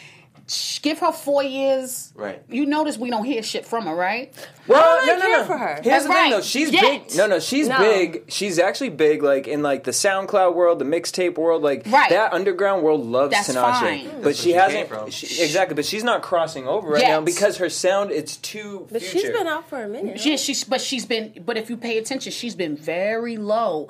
[0.82, 2.42] give her four years." Right.
[2.50, 4.34] You notice we don't hear shit from her, right?
[4.68, 5.46] Well, I no, no, care no.
[5.46, 5.74] for her.
[5.76, 6.32] Here's That's the thing, right.
[6.32, 6.42] though.
[6.42, 6.82] She's Yet.
[7.08, 7.18] big.
[7.18, 7.78] No, no, she's No.
[7.80, 8.24] big.
[8.32, 12.10] She's actually big, like in like the SoundCloud world, the mixtape world, like Right.
[12.10, 13.80] that underground world loves That's Tinashe.
[13.80, 14.06] fine.
[14.06, 14.22] But hmm.
[14.24, 15.76] That's she she hasn't came she- exactly.
[15.76, 17.10] But she's not crossing over right Yet.
[17.10, 18.88] now because her sound it's too.
[18.92, 19.20] But future.
[19.28, 20.24] she's been out for a minute.
[20.26, 23.88] Yeah, she's but she's been but if you pay attention, she's been very low.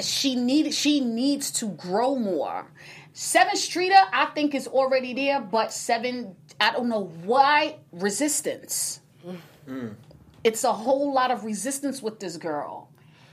[0.00, 2.66] She need she needs to grow more.
[3.20, 9.00] Sevyn Streeter, I think, is already there, but seven, I don't know why resistance.
[9.68, 9.94] Mm.
[10.42, 12.88] It's a whole lot of resistance with this girl,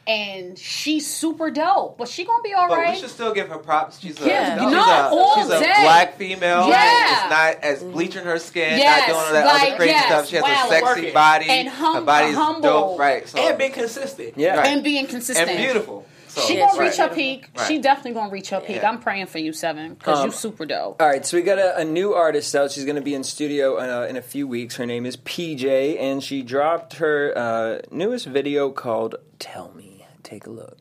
[0.06, 1.98] and she's super dope.
[1.98, 2.96] But she gonna be all But right.
[2.96, 4.00] we should still give her props.
[4.02, 4.56] She's a, Yeah.
[4.62, 6.68] she's, Not a, all she's a black female.
[6.68, 7.22] Yeah.
[7.22, 10.06] It's not as bleaching her skin, Yes, not doing all that like, other crazy yes,
[10.08, 10.28] stuff.
[10.28, 11.46] She has wow, a sexy body.
[11.48, 12.62] And hum- her body's humble.
[12.62, 13.00] dope.
[13.00, 13.26] Right.
[13.26, 14.34] So, And been consistent.
[14.36, 14.58] Yeah.
[14.58, 14.68] Right.
[14.68, 16.06] and being consistent and beautiful.
[16.28, 16.90] So, She gonna right.
[16.90, 17.50] reach her peak.
[17.58, 17.68] Right.
[17.68, 18.78] She definitely gonna reach her peak.
[18.78, 18.90] Yeah.
[18.90, 21.02] I'm praying for you, Sevyn, because Um, you super dope.
[21.02, 22.72] All right, so we got a, a new artist out.
[22.72, 24.76] She's going to be in studio uh, in a few weeks.
[24.76, 30.46] Her name is PJ, and she dropped her uh, newest video called "Tell Me." Take
[30.46, 30.78] a look.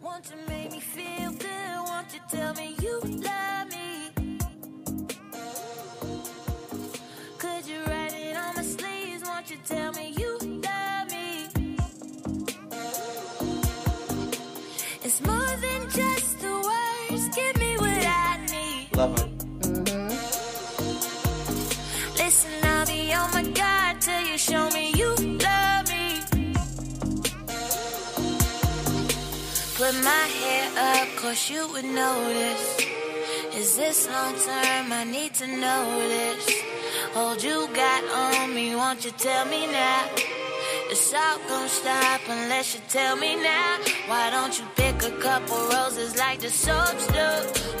[0.00, 1.48] Want to make me feel good?
[1.76, 2.74] Want you tell me
[10.18, 10.21] you
[15.04, 17.28] It's more than just the words.
[17.34, 18.96] Give me what I need.
[18.96, 19.30] love it.
[22.18, 25.08] Listen, I'll be on my guard till you show me you
[25.46, 26.22] love me.
[29.74, 32.66] Put my hair up, cause you would notice.
[33.56, 34.92] Is this long term?
[34.92, 36.62] I need to know this.
[37.14, 40.06] Hold you got on me, won't you tell me now?
[40.92, 43.78] It's all gonna stop unless you tell me now.
[44.06, 44.64] Why don't you
[45.04, 47.28] a couple roses like the soaps do?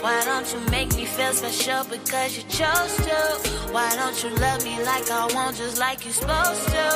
[0.02, 3.18] Why don't you make me feel special because you chose to?
[3.70, 6.86] Why don't you love me like I want, just like you're supposed to?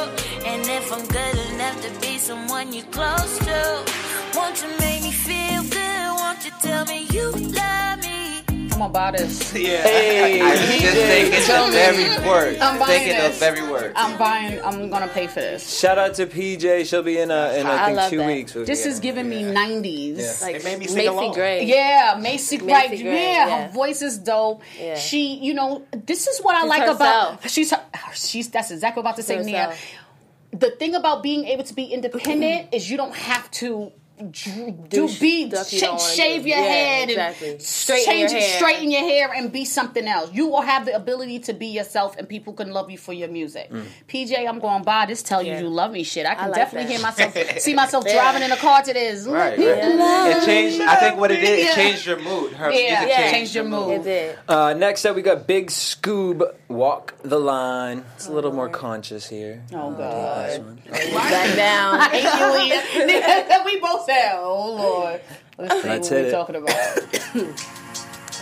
[0.44, 3.84] And if I'm good enough to be someone you're close to,
[4.34, 6.08] won't you make me feel good?
[6.20, 8.05] Won't you tell me you love me?
[8.76, 9.54] I'm gonna buy this.
[9.56, 9.82] Yeah.
[9.84, 11.78] Hey, I was just thinking tell of me.
[11.78, 12.58] every word.
[12.58, 13.36] I'm buying thinking this.
[13.38, 13.92] of every word.
[13.96, 14.60] I'm buying.
[14.62, 15.78] I'm gonna pay for this.
[15.78, 16.84] Shout out to PJ.
[16.86, 18.26] She'll be in uh, in I I think love two that.
[18.26, 18.54] weeks.
[18.54, 18.90] with This me.
[18.90, 20.18] is giving me 90s.
[20.18, 20.32] Yeah.
[20.46, 21.32] Like It made me sing Macy along.
[21.32, 21.64] Gray.
[21.64, 22.88] Yeah, Macy, Macy right?
[22.90, 23.66] Gray, yeah, yeah.
[23.68, 24.60] her voice is dope.
[24.78, 24.96] Yeah.
[24.96, 26.98] She, you know, this is what I She's like herself.
[27.38, 27.80] about she's her,
[28.14, 28.50] she's.
[28.50, 29.74] That's exactly what I'm about to say, Nia.
[30.52, 33.90] The thing about being able to be independent is you don't have to.
[34.16, 37.50] Dr- Do sh- be you sh- shave your Yeah, head exactly.
[37.50, 38.56] and Straighten change your it, hair.
[38.58, 40.30] straighten your hair and be something else.
[40.32, 43.28] You will have the ability to be yourself, and people can love you for your
[43.28, 43.70] music.
[44.08, 45.22] PJ, I'm going by this.
[45.22, 45.60] Tell you Yeah.
[45.60, 46.26] you love me shit.
[46.26, 47.16] I can like definitely that.
[47.16, 48.14] hear myself, see myself Yeah.
[48.14, 49.26] driving in a car to this.
[49.26, 49.58] Right, right.
[49.58, 50.80] me love It changed.
[50.80, 52.52] I think what it did, it changed your mood.
[52.54, 53.16] Her Yeah, music yeah.
[53.16, 53.92] changed, Changed your mood.
[54.00, 54.38] It did.
[54.48, 56.42] Uh, next up, we got Big Scoob.
[56.68, 58.04] Walk the line.
[58.16, 59.62] It's a little more conscious here.
[59.72, 60.76] Oh God.
[60.90, 62.00] Back down.
[62.00, 63.06] I hate you.
[63.06, 63.62] Leah.
[63.64, 65.20] we both said, "Oh Lord."
[65.58, 66.32] Let's see Let's what hit we're it.
[66.32, 67.58] talking about.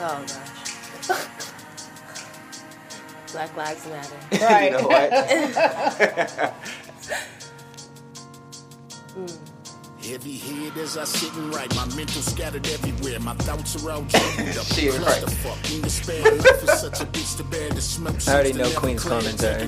[0.00, 1.20] Oh gosh.
[3.32, 4.16] Black Lives Matter.
[4.44, 4.72] Right.
[4.72, 6.54] You know what?
[9.14, 9.53] Hmm.
[10.04, 13.18] Heavy head as I sit and write, my mental scattered everywhere.
[13.20, 14.66] My thoughts are all jumbled up.
[14.66, 15.22] She is right.
[15.22, 16.22] Clusterfuck in despair.
[16.36, 17.70] Life is such a bitch to bear.
[17.70, 19.62] The smoke I already know Queen's commentary.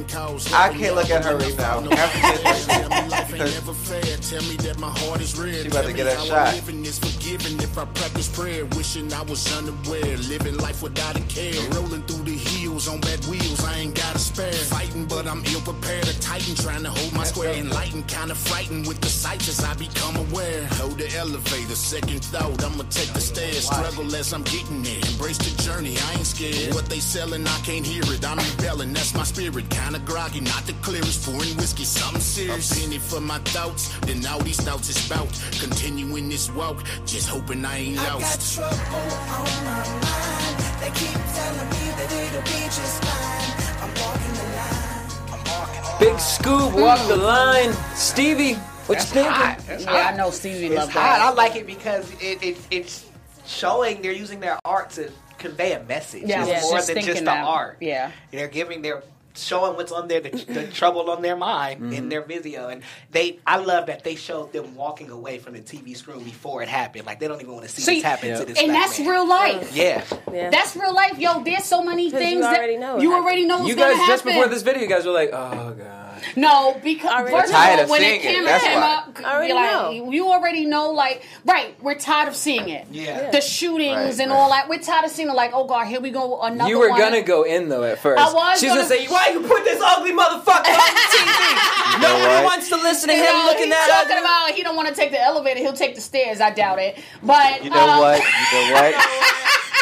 [0.52, 1.64] I can't look at her me right now.
[1.78, 2.36] out, no After care.
[2.52, 4.16] this- Tell me life ain't because never fair.
[4.18, 5.62] Tell me that my heart is red.
[5.62, 6.54] She about to get me her shot.
[6.54, 8.66] Living is forgiven if I practice prayer.
[8.76, 10.16] Wishing I was unaware.
[10.28, 11.54] Living life without a care.
[11.70, 13.64] Rolling through the hills on bad wheels.
[13.64, 14.52] I ain't got a spare.
[14.52, 16.06] Fighting, but I'm ill prepared.
[16.08, 17.54] A titan trying to hold my square.
[17.54, 20.66] Enlightened, kind of frightened with the sights as I become aware.
[20.80, 21.74] Hold the elevator.
[21.74, 23.64] Second thought, I'ma take the stairs.
[23.64, 25.00] Struggle as I'm getting there.
[25.10, 25.96] Embrace the journey.
[25.96, 26.74] I ain't scared.
[26.74, 28.22] What they selling, I can't hear it.
[28.26, 28.92] I'm rebelling.
[28.92, 29.64] That's my spirit.
[29.70, 31.24] Kinda groggy, not the clearest.
[31.24, 32.70] Pouring whiskey, something serious.
[32.72, 33.88] A penny for my thoughts.
[34.00, 35.32] Then all these thoughts is bout.
[35.64, 36.84] Continuing this walk.
[37.06, 38.58] Just hoping I ain't lost.
[38.58, 40.56] I got trouble on my mind.
[40.80, 43.56] They keep telling me that it'll be just fine.
[43.82, 46.00] I'm walking the line.
[46.00, 46.80] Big Scoob.
[46.80, 47.72] Walk the line.
[47.94, 48.54] Stevie,
[48.86, 49.32] what you thinking?
[49.32, 49.58] hot.
[49.66, 51.20] That's Yeah, I know Stevie It's loved hot.
[51.20, 53.06] I like it because it, it it's
[53.46, 56.24] showing they're using their art to convey a message.
[56.24, 57.42] Yeah, it's was more just than thinking just that.
[57.42, 57.76] the art.
[57.80, 58.10] Yeah.
[58.30, 59.02] they're giving their
[59.38, 61.92] showing what's on their the, the trouble on their mind Mm-hmm.
[61.92, 65.60] in their video, and they I love that they showed them walking away from the
[65.60, 67.06] TV screen before it happened.
[67.06, 68.38] Like they don't even want to see, See, this happen Yeah.
[68.38, 68.58] to this.
[68.58, 69.08] And black that's man.
[69.08, 69.76] real life.
[69.76, 70.50] Yeah, Yeah.
[70.50, 71.42] That's real life, yo.
[71.42, 73.24] There's so many 'Cause you things already that know you happened.
[73.26, 74.12] already know what's You gonna guys, happen.
[74.14, 76.05] just before this video, you guys were like, oh, God.
[76.34, 78.78] No, because Already first of Tired all, of when seeing it it, came, that's came
[78.78, 80.10] up, Already you're like, know.
[80.10, 82.86] you already know, like, right, we're tired of seeing it.
[82.90, 83.30] Yeah.
[83.30, 84.36] The shootings Right, and right.
[84.38, 84.68] all that.
[84.68, 86.98] We're tired of seeing it, like, oh God, here we go, another You were one.
[86.98, 88.20] gonna go in though at first.
[88.20, 92.00] I was She's gonna, gonna- say, "Why you put this ugly motherfucker on the TV?
[92.00, 92.44] know Nobody what?
[92.44, 94.76] wants to listen to You him know, looking he's that talking ugly." about he don't
[94.76, 96.40] want to take the elevator, he'll take the stairs.
[96.40, 96.98] I doubt it.
[97.22, 98.18] But You know um, what?
[98.20, 98.94] You know what?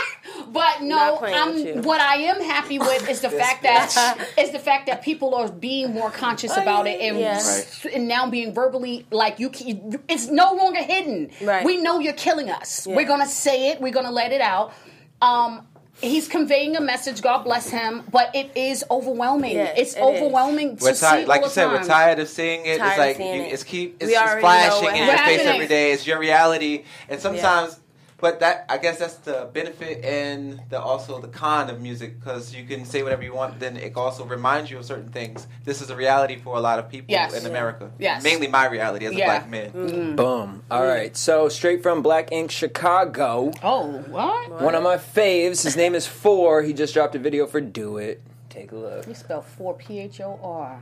[0.54, 1.72] But no, Not playing with you.
[1.74, 5.34] I'm what I am happy with is the fact that is the fact that people
[5.34, 7.36] are being more conscious about it and yeah.
[7.44, 7.86] Right.
[7.92, 9.50] and now being verbally like you.
[9.50, 11.30] can- It's no longer hidden.
[11.42, 11.64] Right.
[11.66, 12.86] We know you're killing us.
[12.86, 12.94] Yeah.
[12.96, 13.80] We're gonna say it.
[13.80, 14.72] We're gonna let it out.
[15.20, 15.66] Um,
[16.00, 17.20] he's conveying a message.
[17.20, 18.04] God bless him.
[18.10, 19.52] But it is overwhelming.
[19.56, 20.04] Yes, it's it is.
[20.22, 22.78] overwhelming to We're see tired, like all you the said, we're tired of seeing it.
[22.78, 23.52] Tired it's like you, it.
[23.52, 25.92] it's keep We it's just already know flashing in your face every day.
[25.92, 27.80] It's your reality, and sometimes.
[28.24, 32.54] But that I guess that's the benefit and the also the con of music because
[32.54, 33.60] you can say whatever you want.
[33.60, 35.46] Then it also reminds you of certain things.
[35.64, 37.34] This is a reality for a lot of people Yes.
[37.38, 37.90] in America.
[37.98, 38.22] Yes.
[38.24, 39.26] mainly my reality as a Yeah.
[39.26, 39.70] black man.
[39.72, 40.16] Mm.
[40.16, 40.62] Boom.
[40.70, 41.14] All right.
[41.14, 43.52] So straight from Black Ink Chicago.
[43.62, 44.62] Oh, what?
[44.62, 45.62] One of my faves.
[45.62, 46.64] His name is Phor.
[46.64, 48.22] He just dropped a video for Do It.
[48.48, 49.06] Take a look.
[49.06, 50.80] You spell four P H O R.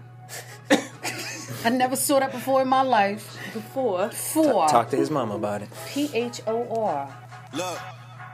[1.65, 3.37] I never saw that before in my life.
[3.53, 4.09] Before.
[4.11, 5.69] Phor Talk to his mama about it.
[5.89, 7.09] P H O R.
[7.55, 7.79] Look,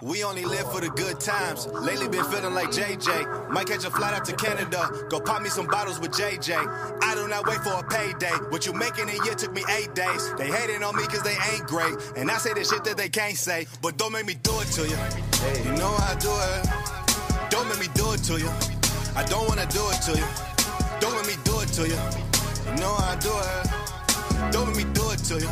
[0.01, 1.67] we only live for the good times.
[1.67, 3.51] Lately been feeling like JJ.
[3.51, 4.89] Might catch a flight out to Canada.
[5.09, 6.55] Go pop me some bottles with JJ.
[7.03, 8.31] I do not wait for a payday.
[8.51, 10.33] What you making in a year took me eight days.
[10.35, 11.97] They hating on me cause they ain't great.
[12.17, 13.67] And I say the shit that they can't say.
[13.83, 14.99] But don't make me do it to you.
[15.65, 17.51] You know I do it.
[17.51, 18.51] Don't make me do it to you.
[19.17, 20.27] I don't wanna do it to you.
[21.01, 21.99] Don't make me do it to you.
[22.71, 24.53] You know I do it.
[24.53, 25.51] Don't make me do it to you.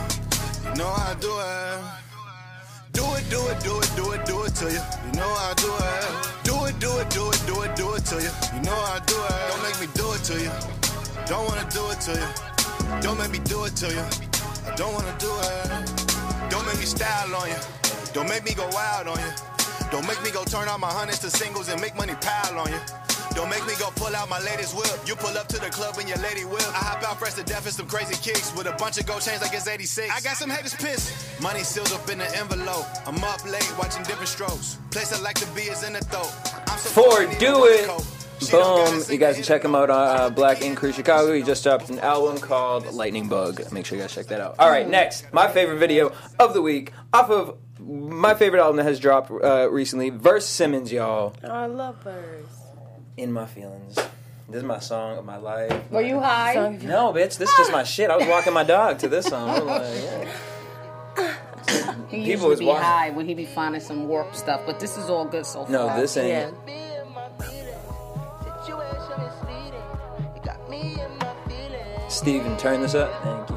[0.70, 2.05] You know I do it.
[3.28, 4.82] Do it, do it, do it, do it, to you.
[5.06, 6.44] You know I do it.
[6.44, 8.30] do it, do it, do it, do it do it to you.
[8.54, 9.48] You know I do it.
[9.50, 10.50] Don't make me do it to you.
[11.26, 13.00] Don't wanna do it to you.
[13.02, 14.04] Don't make me do it to you.
[14.66, 16.50] I don't wanna do it.
[16.50, 17.60] Don't make me style on you.
[18.12, 19.32] Don't make me go wild on you.
[19.90, 22.70] Don't make me go turn out my hundreds to singles and make money pile on
[22.70, 23.05] you.
[23.36, 24.98] Don't make me go pull out my latest whip.
[25.06, 26.66] You pull up to the club in your lady whip.
[26.68, 29.20] I hop out fresh to death and some crazy kicks with a bunch of gold
[29.20, 30.10] chains like it's 86.
[30.10, 31.12] I got some haters pissed.
[31.42, 32.86] Money sealed up in the envelope.
[33.06, 34.78] I'm up late watching different strokes.
[34.90, 36.32] Place I like to be is in the throat.
[36.66, 38.50] I'm so For fucking need a Do It.
[38.50, 39.02] Boom!
[39.10, 41.34] You guys can check him out on uh, Black Ink Crew Chicago.
[41.34, 43.70] He just dropped an album called Lightning Bug.
[43.70, 44.56] Make sure you guys check that out.
[44.58, 48.84] All right, next, my favorite video of the week off of my favorite album that
[48.84, 51.34] has dropped uh, recently, Verse Simmons, y'all.
[51.44, 52.55] Oh, I love birds.
[53.16, 53.94] In my feelings.
[54.48, 55.90] This is my song of my life.
[55.90, 56.78] Were you high?
[56.82, 58.10] No, bitch, this is just my shit.
[58.10, 59.48] I was walking my dog to this song.
[59.50, 61.34] I'm like, yeah.
[62.08, 64.96] He People usually be walking- high when he be finding some warp stuff, but this
[64.96, 65.72] is all good so far.
[65.72, 66.54] No, this ain't.
[72.08, 73.12] Steven, turn this up.
[73.22, 73.55] Thank you.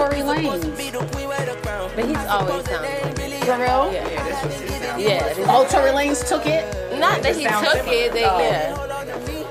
[0.00, 0.76] Tory You supposed to Lanez.
[0.78, 1.90] be the queen with the crown.
[1.94, 3.60] But he's always supposed to sounded ain't really For real?
[3.60, 3.92] around.
[3.92, 4.08] Yeah.
[4.08, 5.28] Yeah, that's what she Yeah.
[5.34, 6.64] this- Oh, Tory Lanez took it?
[6.98, 8.12] Not that he took it.
[8.12, 8.38] They, Oh.
[8.38, 8.74] yeah.
[8.76, 9.44] Hold on to me.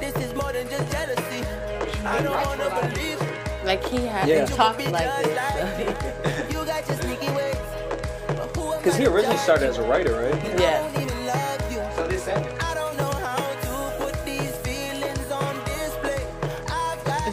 [0.00, 1.44] This is more than just jealousy.
[2.04, 3.18] I don't wanna believe
[3.64, 4.44] Like he had Yeah.
[4.44, 6.50] to talk like this.
[6.52, 7.54] you got your sneaky ways.
[8.26, 10.60] But who am Because he originally started as a writer, right?
[10.60, 10.82] Yeah.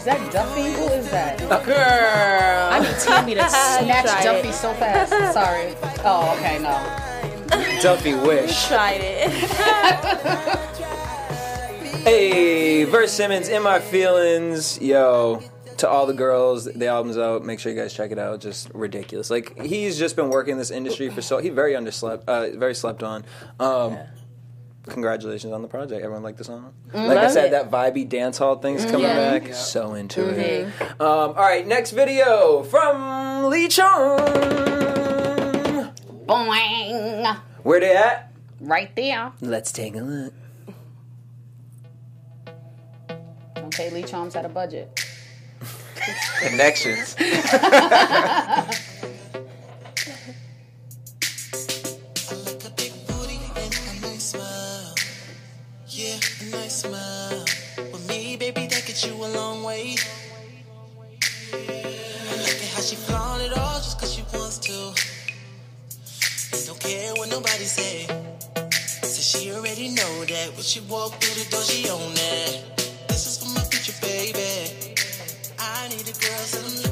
[0.10, 0.72] That Duffy?
[0.74, 1.38] Who is that?
[1.38, 2.69] Girl.
[2.72, 4.54] I need Tammy to snatch Tried Duffy it.
[4.54, 5.34] so fast.
[5.34, 5.76] Sorry.
[6.04, 7.82] Oh, okay, no.
[7.82, 8.67] Duffy Wish.
[8.67, 10.65] Tried it.
[12.04, 14.82] Hey, Verse Simmons, In My Feelings.
[14.82, 15.43] Yo,
[15.78, 17.43] to all the girls, the album's out.
[17.43, 18.39] Make sure you guys check it out.
[18.39, 19.30] Just ridiculous.
[19.30, 21.39] Like, he's just been working in this industry for so...
[21.39, 23.26] He very underslept, uh, very slept on.
[23.60, 23.98] Um,
[24.89, 26.02] Congratulations on the project.
[26.04, 26.73] Everyone liked the song?
[26.93, 27.52] like I Mm, Love said, it.
[27.54, 27.71] Mm-hmm.
[27.71, 29.39] that vibey dance hall thing's coming Yeah.
[29.39, 29.54] back.
[29.54, 30.67] So into it.
[30.99, 34.19] Um, all right, next video from Lee Chung.
[36.25, 37.38] Boing.
[37.63, 38.32] Where they at?
[38.60, 39.32] Right there.
[39.41, 40.34] Let's take a look.
[43.58, 45.06] Okay, Lee Chong's at a budget.
[46.41, 47.15] Connections.
[66.80, 68.08] care what nobody say.
[68.72, 73.08] Says she already know that when she walk through the door, she own that.
[73.08, 74.96] This is for my future, baby.
[75.60, 76.88] I need a girl, so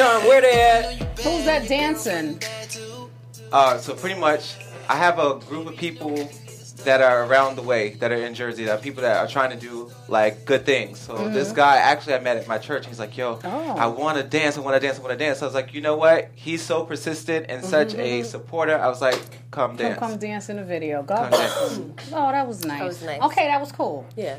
[0.00, 0.06] at?
[0.14, 1.18] Lee Chung, where they at?
[1.20, 2.40] Who's that dancing?
[3.52, 4.56] Uh, so pretty much,
[4.88, 6.28] I have a group of people
[6.84, 8.64] that are around the way that are in Jersey.
[8.64, 10.98] That are people that are trying to do like good things.
[10.98, 12.86] So this guy actually I met at my church.
[12.86, 13.76] He's like, "Yo, Oh.
[13.76, 14.58] I want to dance.
[14.58, 14.98] I want to dance.
[14.98, 16.30] I want to dance." So I was like, "You know what?
[16.34, 19.14] He's so persistent and such a supporter." I was like,
[19.50, 21.02] "Come Come, dance." come dance in the video.
[21.02, 21.76] God bless dance.
[21.76, 21.94] him.
[22.12, 22.82] Oh, that was nice.
[22.82, 23.22] was nice.
[23.22, 24.04] Okay, that was cool.
[24.16, 24.36] Yeah.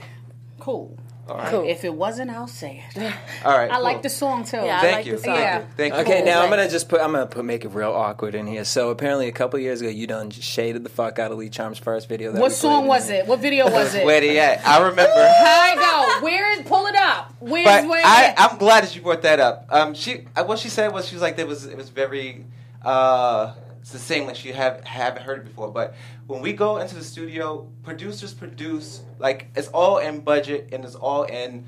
[0.59, 0.95] Cool.
[1.27, 1.49] All right.
[1.49, 1.63] Cool.
[1.67, 3.13] If it wasn't, I'll say it.
[3.43, 3.71] All right.
[3.71, 4.57] I like the song too.
[4.57, 5.11] Yeah, I Thank like you.
[5.13, 5.35] the song.
[5.35, 5.65] Yeah.
[5.75, 5.99] Thank you.
[6.01, 6.25] Okay, Cool.
[6.25, 8.63] now I'm gonna just put I'm gonna put make it real awkward in here.
[8.63, 11.79] So apparently, a couple years ago, you done shaded the fuck out of Lee Charm's
[11.79, 12.31] first video.
[12.31, 13.25] That What song was it?
[13.25, 14.05] What video was it?
[14.05, 14.65] Where they at?
[14.67, 15.13] I remember.
[15.17, 16.23] I go.
[16.25, 16.67] Where is?
[16.67, 17.33] Pull it up.
[17.39, 18.01] Where's But where?
[18.05, 19.65] I, I'm glad that you brought that up.
[19.69, 22.45] Um, she, uh, what she said was she was like, there was, it was very,
[22.83, 23.53] uh,
[23.85, 25.69] it's the same like she have haven't heard it before.
[25.69, 25.93] But
[26.25, 30.95] when we go into the studio, producers produce like it's all in budget and it's
[30.95, 31.65] all in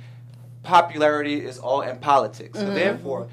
[0.63, 2.57] popularity, it's all in politics.
[2.57, 2.73] So mm-hmm.
[2.73, 3.27] therefore,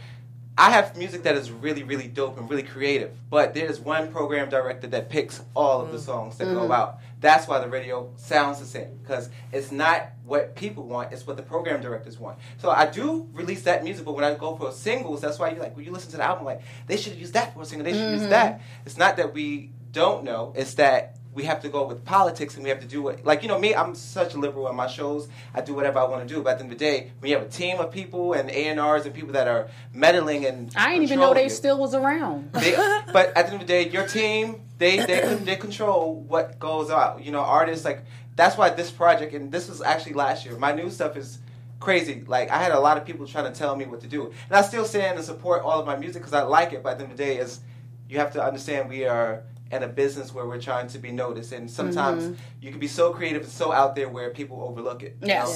[0.56, 4.48] I have music that is really, really dope and really creative, but there's one program
[4.48, 6.74] director that picks all of the songs that go Mhm.
[6.74, 6.98] out.
[7.20, 11.36] That's why the radio sounds the same because it's not what people want; it's what
[11.36, 12.38] the program directors want.
[12.58, 15.58] So I do release that music, but when I go for singles, that's why you
[15.58, 17.64] like when you listen to the album, like they should have used that for a
[17.64, 18.20] single, they should Mhm.
[18.20, 18.60] use that.
[18.86, 22.62] It's not that we don't know; it's that we have to go with politics and
[22.62, 24.86] we have to do what like you know me i'm such a liberal on my
[24.86, 27.10] shows i do whatever i want to do but at the end of the day
[27.18, 30.72] when you have a team of people and a&rs and people that are meddling and
[30.76, 32.52] I didn't even know they you, still was around.
[32.52, 32.72] they,
[33.12, 36.90] but at the end of the day, your team they they they control what goes
[36.90, 37.24] out.
[37.24, 38.04] You know, artists like
[38.36, 40.56] that's why this project and this was actually last year.
[40.58, 41.38] My new stuff is
[41.80, 42.24] crazy.
[42.26, 44.56] Like I had a lot of people trying to tell me what to do, and
[44.56, 46.82] I still stand and support all of my music because I like it.
[46.82, 47.60] But at the end of the day, is
[48.08, 51.52] you have to understand we are in a business where we're trying to be noticed,
[51.52, 52.36] and sometimes Mhm.
[52.60, 55.16] you can be so creative and so out there where people overlook it.
[55.20, 55.52] you know?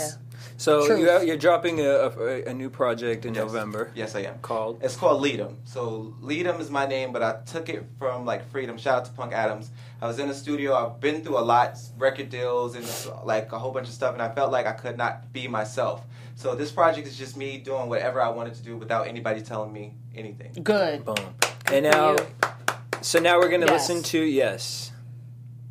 [0.57, 1.01] So Truth.
[1.01, 3.91] you, you're dropping a, a, a new project in November.
[3.95, 4.39] Yes, I am.
[4.41, 4.81] Called?
[4.83, 5.59] It's called Lead 'em.
[5.65, 8.79] So Lead 'em is my name, but I took it from like Freedom.
[8.79, 9.71] Shout out to Punk Adams.
[10.01, 10.75] I was in the studio.
[10.75, 12.87] I've been through a lot, record deals and
[13.25, 16.03] like a whole bunch of stuff, and I felt like I could not be myself.
[16.37, 19.73] So this project is just me doing whatever I wanted to do without anybody telling
[19.73, 20.53] me anything.
[20.63, 21.05] Good.
[21.05, 21.17] Boom.
[21.67, 22.17] And now,
[23.01, 23.89] so now we're gonna Yes.
[23.89, 24.93] listen to yes.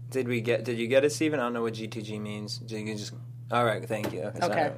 [0.10, 0.64] Did we get?
[0.64, 1.40] Did you get it, Steven?
[1.40, 2.62] I don't know what GTG means.
[2.68, 3.14] You can just.
[3.50, 4.24] All right, thank you.
[4.24, 4.40] Okay.
[4.40, 4.72] sorry.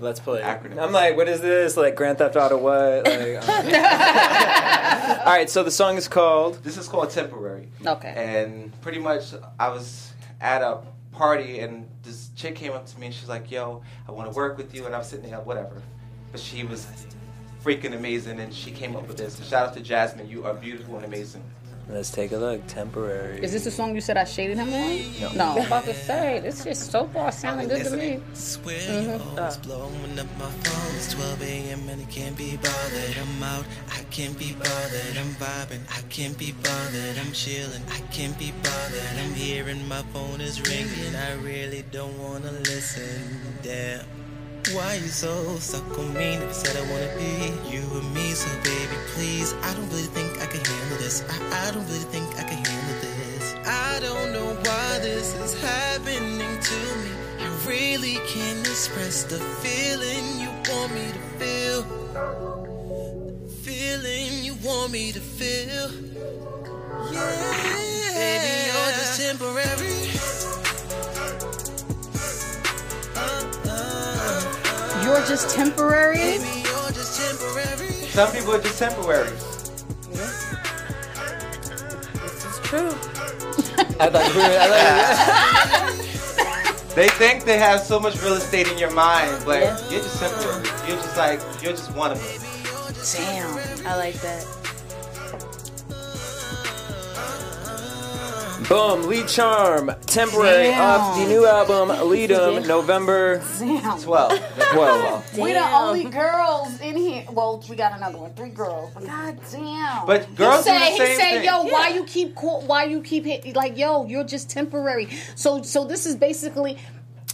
[0.00, 0.40] Let's play.
[0.40, 0.78] Acronym.
[0.82, 1.76] I'm like, what is this?
[1.76, 2.56] Like Grand Theft Auto?
[2.56, 3.04] What?
[3.06, 3.48] Like,
[5.26, 5.48] all right.
[5.50, 6.62] So the song is called.
[6.64, 7.68] This is called Temporary.
[7.84, 8.12] Okay.
[8.16, 10.80] And pretty much, I was at a
[11.12, 14.34] party, and this chick came up to me, and she's like, "Yo, I want to
[14.36, 15.82] work with you," and I was sitting there, whatever.
[16.32, 16.86] But she was
[17.62, 19.36] freaking amazing, and she came up with this.
[19.36, 20.28] So shout out to Jasmine.
[20.28, 21.42] You are beautiful and amazing.
[21.88, 22.66] Let's take a look.
[22.66, 23.42] Temporary.
[23.44, 25.36] Is this the song you said I shaded him on?
[25.36, 25.54] No.
[25.54, 25.60] no.
[25.60, 28.20] I'm about to say this is so far sounding good to me.
[28.32, 29.04] Swear Mhm.
[29.04, 30.96] you always blowing up my phone.
[30.96, 31.88] It's 12 a.m.
[31.90, 33.16] and I can't be bothered.
[33.20, 35.16] I'm out, I can't be bothered.
[35.18, 37.18] I'm vibing, I can't be bothered.
[37.18, 39.02] I'm chilling, I can't be bothered.
[39.22, 41.14] I'm hearing my phone is ringing.
[41.14, 43.40] I really don't wanna listen.
[43.62, 44.06] Damn.
[44.72, 46.38] Why you so stuck on me?
[46.38, 49.52] Never said I wanna be you and me, so baby, please.
[49.62, 51.22] I don't really think I can handle this.
[51.28, 53.54] I, I don't really think I can handle this.
[53.66, 57.10] I don't know why this is happening to me.
[57.40, 61.82] I really can't express the feeling you want me to feel.
[63.44, 65.90] The feeling you want me to feel.
[67.12, 67.84] Yeah.
[68.16, 70.13] Baby, you're just temporary.
[75.04, 76.38] You're just temporary.
[78.08, 79.28] Some people are just temporary.
[82.22, 82.88] This is true.
[84.00, 84.58] I thought we were.
[84.60, 90.00] I thought They think they have so much real estate in your mind, but you're
[90.00, 90.64] just temporary.
[90.88, 92.40] You're just like you're just one of them.
[93.12, 93.86] Damn.
[93.86, 94.63] I like that.
[98.68, 100.80] Boom, Lee Charm, temporary Damn.
[100.80, 102.66] off the new album Lead 'em, Damn.
[102.66, 104.00] November Damn.
[104.00, 104.40] 12.
[104.72, 105.38] 12.
[105.38, 107.24] We the only girls in here.
[107.30, 108.32] Well, we got another one.
[108.32, 108.90] Three girls.
[108.94, 110.06] But God damn.
[110.06, 111.44] But girls he do the said, he same said, thing.
[111.44, 114.06] "Yo, why you keep co- why you keep hit like yo?
[114.06, 116.78] You're just temporary." So so this is basically.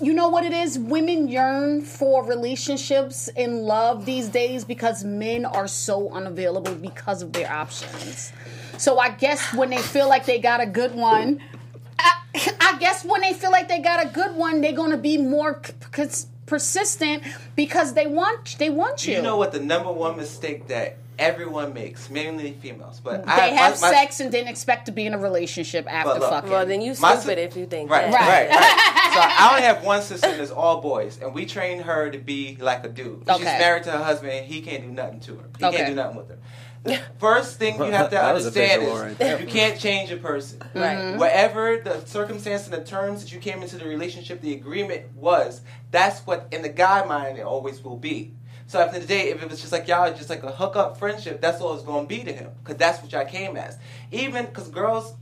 [0.03, 0.79] You know what it is?
[0.79, 7.35] Women yearn for relationships and love these days because men are so unavailable because of
[7.35, 8.33] their options.
[8.81, 11.41] So I guess when they feel like they got a good one,
[11.99, 12.15] I,
[12.61, 15.61] I guess when they feel like they got a good one, they're gonna be more
[15.63, 17.23] c- cons- persistent
[17.57, 19.17] because they want they want you.
[19.17, 23.49] You know what the number one mistake that everyone makes, mainly females, but they I
[23.49, 26.51] have my- my- sex and didn't expect to be in a relationship after look, fucking.
[26.51, 28.19] Well, then you My stupid si- if you think Right, that.
[28.19, 29.13] right, right.
[29.13, 32.57] so I only have one sister that's all boys, and we train her to be
[32.59, 33.25] like a dude.
[33.31, 35.45] She's married to her husband, and he can't do nothing to her.
[35.59, 35.77] He Okay.
[35.77, 36.39] can't do nothing with her.
[36.83, 39.41] The first thing you have to That understand is right there.
[39.41, 40.61] you can't change a person.
[40.75, 40.97] Right.
[40.97, 41.19] Mm-hmm.
[41.19, 45.61] Whatever the circumstance and the terms that you came into the relationship, the agreement was,
[45.91, 48.33] that's what in the guy mind it always will be.
[48.67, 50.43] So at the end of the day, if it was just like y'all, just like
[50.45, 52.51] a hookup friendship, that's all it's going to be to him.
[52.63, 53.77] Because that's what y'all came as.
[54.13, 55.15] Even because girls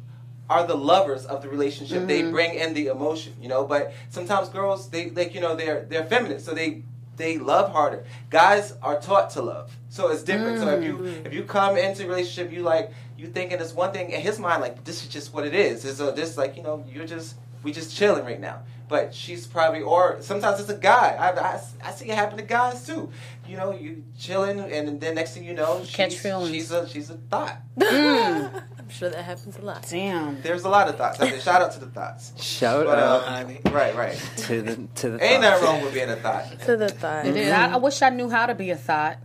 [0.50, 2.06] are the lovers of the relationship.
[2.06, 2.30] They Mm-hmm.
[2.30, 3.64] bring in the emotion, you know.
[3.64, 6.82] But sometimes girls, they like you know they're they're feminine, so they
[7.16, 8.04] they love harder.
[8.30, 10.58] Guys are taught to love, so it's different.
[10.60, 11.26] So if you Mm.
[11.26, 14.38] if you come into a relationship, you like you thinking it's one thing in his
[14.38, 15.84] mind, like this is just what it is.
[15.84, 18.60] It's a, this like you know you're just we just chilling right now.
[18.88, 21.14] But she's probably or sometimes it's a guy.
[21.18, 23.10] I, I, I see it happen to guys too.
[23.46, 26.50] You know, you chilling, and then next thing you know, she's, Catch feelings.
[26.50, 27.58] she's a she's a thought.
[27.80, 29.86] I'm sure that happens a lot.
[29.90, 30.40] Damn.
[30.40, 31.20] There's a lot of thoughts.
[31.20, 32.32] I mean, shout out to the thoughts.
[32.42, 34.30] Shout But, out uh, right, right.
[34.38, 35.22] to the to the.
[35.22, 35.50] Ain't thought.
[35.50, 36.58] nothing wrong with being a thought.
[36.60, 37.26] To the thought.
[37.26, 37.52] It is.
[37.52, 39.18] I, I wish I knew how to be a thought.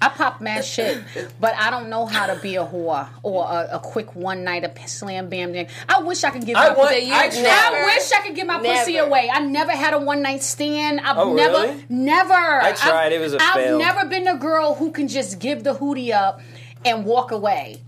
[0.00, 1.02] I pop mad shit,
[1.40, 4.64] but I don't know how to be a whore or a, a quick one night
[4.64, 5.66] a slam bam ding.
[5.88, 7.10] I wish I could give I my want- pussy.
[7.10, 7.84] I I, tried.
[7.94, 9.08] wish I could give my pussy Never.
[9.08, 9.30] away.
[9.32, 11.00] I never had a one night stand.
[11.00, 11.84] I've Oh, never, really?
[11.88, 12.32] never.
[12.32, 13.12] I tried.
[13.12, 13.78] It was a I've fail.
[13.78, 16.40] never been a girl who can just give the hootie up
[16.84, 17.80] and walk away.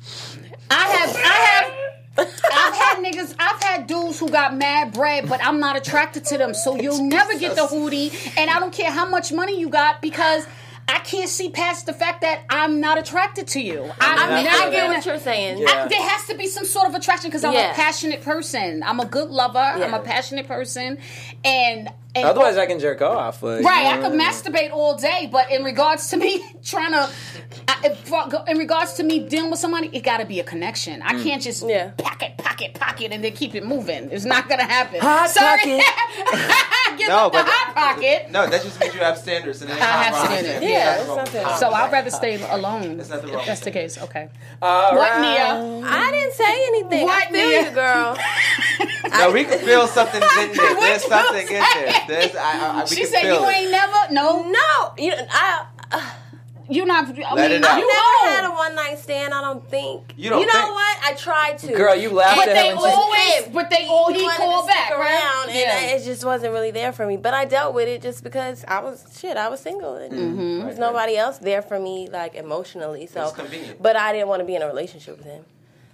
[0.70, 1.74] I have, I have.
[2.18, 6.38] I've had niggas, I've had dudes who got mad bread, but I'm not attracted to
[6.38, 6.52] them.
[6.54, 10.02] So you'll never get the hootie, and I don't care how much money you got
[10.02, 10.44] because
[10.92, 13.84] I can't see past the fact that I'm not attracted to you.
[14.00, 15.64] I I've mean, never I get what you're saying.
[15.66, 17.70] I- there has to be some sort of attraction because I'm Yeah.
[17.70, 18.82] a passionate person.
[18.84, 19.58] I'm a good lover.
[19.58, 20.98] I'm a passionate person,
[21.44, 23.42] and, and Otherwise, I can jerk off.
[23.42, 24.10] Like, Right, you I know.
[24.10, 27.08] could masturbate all day, but in regards to me trying to,
[27.68, 31.02] I- in regards to me dealing with somebody, it got to be a connection.
[31.02, 31.22] I mm.
[31.22, 31.62] can't just
[31.98, 34.10] pocket, pocket, pocket, and then keep it moving.
[34.10, 35.00] It's not gonna happen.
[35.00, 36.66] Hot Sorry, pocket.
[36.98, 38.30] give No, up the hot pocket.
[38.30, 39.62] No, that just means you have standards.
[39.62, 40.64] And I have standards.
[40.64, 42.96] Yeah, So I'd rather stay alone.
[42.96, 43.98] There's nothing if wrong that's the case.
[43.98, 44.28] Okay.
[44.60, 45.20] All what, right.
[45.20, 45.88] Nia?
[45.88, 47.04] I didn't say anything.
[47.04, 47.68] What, I feel Nia?
[47.68, 48.18] you, girl.
[49.10, 50.74] No, we can feel something in there.
[50.76, 51.94] There's something in there.
[52.08, 53.56] There's, I, I, we She said feel you it.
[53.56, 54.12] ain't never.
[54.12, 54.94] No, no.
[54.98, 55.66] You, I.
[56.68, 57.06] you not.
[57.06, 57.70] I Let mean, it out.
[57.72, 58.30] I've you never know.
[58.30, 59.34] had a one night stand.
[59.34, 60.14] I don't think.
[60.16, 60.70] You don't You know think?
[60.74, 60.98] what?
[61.04, 61.72] I tried to.
[61.72, 64.66] Girl, you laughed But at they her when she- always, but they all he called
[64.68, 65.00] to stick back, right?
[65.22, 65.78] around, and Yeah.
[65.94, 67.16] I- it just wasn't really there for me.
[67.16, 69.36] But I dealt with it just because I was shit.
[69.36, 70.60] I was single, and Mm-hmm.
[70.66, 73.06] there's nobody else there for me, like emotionally.
[73.06, 73.82] So, convenient.
[73.82, 75.44] but I didn't want to be in a relationship with him.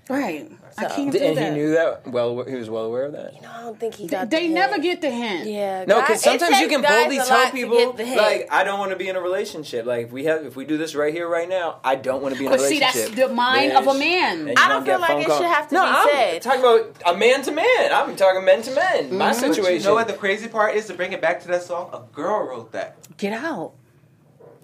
[0.09, 0.51] Right.
[0.79, 1.53] I can't do And that.
[1.55, 2.07] he knew that.
[2.07, 3.41] Well, he was well aware of that.
[3.43, 4.31] No, I don't think he They, got.
[4.31, 4.83] they the never hint.
[4.85, 5.49] get the hint.
[5.49, 5.85] Yeah.
[5.87, 8.19] No, because sometimes you can guys boldly a tell people, get the hint.
[8.21, 9.87] like, I don't want to be in a relationship.
[9.87, 12.35] Like, if we have, if we do this right here, right now, I don't want
[12.35, 12.83] to be in a relationship.
[12.89, 14.41] But see, that's the mind of a man.
[14.41, 15.39] And you I don't feel like it calls.
[15.41, 16.43] should have to no, be I'm said.
[16.43, 17.93] talking about a man to man.
[17.93, 19.17] I'm talking men to men.
[19.17, 19.41] My Mm-hmm.
[19.41, 19.81] But situation.
[19.83, 21.91] You know what the crazy part is to bring it back to that song?
[21.93, 22.97] A girl wrote that.
[23.17, 23.73] Get out.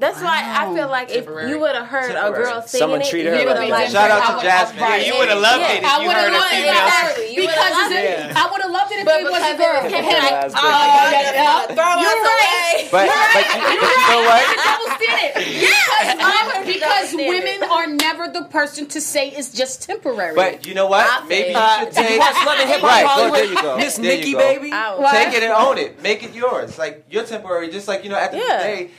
[0.03, 1.49] That's why I feel like if Temporary.
[1.51, 4.43] you would have heard a girl singing Someone it, you would've like Shout out to
[4.43, 4.83] Jasmine.
[4.83, 5.07] right.
[5.07, 6.59] You would have loved it if I you would have heard a loved it.
[6.59, 6.83] female.
[6.83, 7.27] Exactly.
[7.37, 8.37] You Because loved it's- it.
[8.37, 9.79] I would have loved it if But it was a girl.
[9.79, 11.67] it was kept like, That's oh, yeah, Yeah.
[11.71, 12.43] throw You're us right.
[12.43, 12.89] away.
[12.91, 14.43] But, but, you, but you know what?
[14.59, 15.47] Double standard.
[15.63, 20.35] Yes, I'm- because women are never the person to say it's just temporary.
[20.35, 21.07] But you know what?
[21.07, 22.19] I'll Maybe you should uh, take.
[22.19, 23.77] watch Love and Right, there you go.
[23.79, 24.73] Miss Nikki, baby.
[24.73, 25.13] I would- What?
[25.15, 26.03] Take it and own it.
[26.03, 26.77] Make it yours.
[26.79, 27.71] Like you're temporary.
[27.71, 28.91] Just like you know, at the end of the day,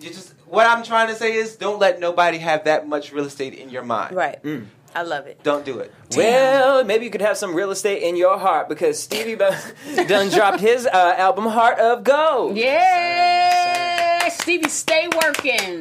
[0.00, 0.32] you just.
[0.46, 3.68] What I'm trying to say is, don't let nobody have that much real estate in
[3.70, 4.14] your mind.
[4.14, 4.42] Right.
[4.42, 4.66] Mm.
[4.96, 5.42] I love it.
[5.42, 5.92] Don't do it.
[6.16, 9.54] Well, maybe you could have some real estate in your heart because Stevie Bell
[10.08, 12.56] done dropped his uh, album Heart of Gold.
[12.56, 15.80] yeah, Stevie, stay working.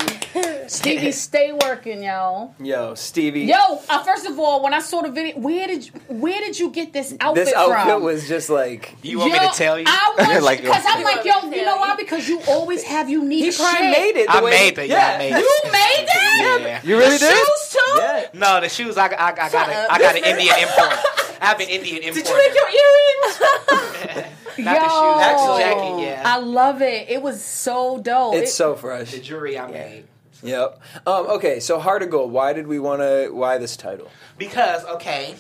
[0.67, 2.53] Stevie, stay working, yo.
[2.59, 3.41] Yo, Stevie.
[3.43, 3.55] Yo,
[3.89, 6.69] uh, first of all, when I saw the video, where did you, where did you
[6.71, 8.03] get this outfit this outfit from?
[8.03, 9.85] was just like You want me to tell you?
[9.87, 11.95] I want Like, because I'm like, yo, you know why?
[11.95, 13.61] Because you always have unique he shit.
[13.61, 14.27] probably made it.
[14.27, 14.87] The I way- made that.
[14.89, 15.39] Yeah, I made it.
[15.39, 16.59] You made that?
[16.61, 16.81] Yeah.
[16.83, 17.37] You really the did?
[17.37, 17.93] shoes too?
[17.97, 18.27] Yeah.
[18.33, 19.51] No, the shoes I, I, I got.
[19.51, 19.91] Shut A, up.
[19.91, 20.99] I got an Indian import.
[21.41, 22.15] I have an Indian import.
[22.15, 24.31] Did you make your earrings?
[24.57, 25.53] Not the shoes, Yo.
[25.53, 26.01] the jacket.
[26.01, 27.09] Yeah, I love it.
[27.09, 28.35] It was so dope.
[28.35, 29.11] it's It- so fresh.
[29.11, 30.05] the jewelry I made.
[30.43, 30.79] Yep.
[31.07, 32.31] Um, okay, so Heart of Gold.
[32.31, 33.29] Why did we want to?
[33.31, 34.09] Why this title?
[34.37, 35.35] Because okay,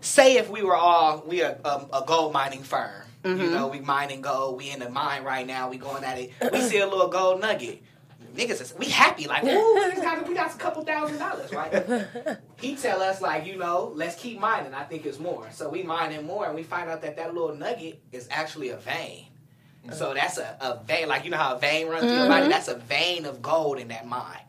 [0.00, 3.02] say if we were all we are a, a gold mining firm.
[3.24, 4.56] You know, we mining gold.
[4.56, 5.68] We in the mine right now.
[5.68, 6.32] We going at it.
[6.50, 7.82] We see a little gold nugget.
[8.38, 12.06] Niggas, is, we happy like, ooh, we got, we got a couple thousand dollars, right?
[12.60, 14.74] he tell us like, you know, let's keep mining.
[14.74, 15.48] I think it's more.
[15.50, 18.76] So we mining more, and we find out that that little nugget is actually a
[18.76, 19.26] vein.
[19.84, 19.92] Mm-hmm.
[19.92, 22.42] So that's a, a vein, like you know how a vein runs through your body.
[22.42, 22.50] Mm-hmm.
[22.50, 24.40] That's a vein of gold in that mine,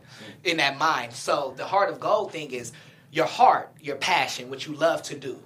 [0.43, 1.09] in that mine.
[1.09, 2.71] So the heart of gold thing is
[3.11, 5.39] your heart, your passion, what you love to do.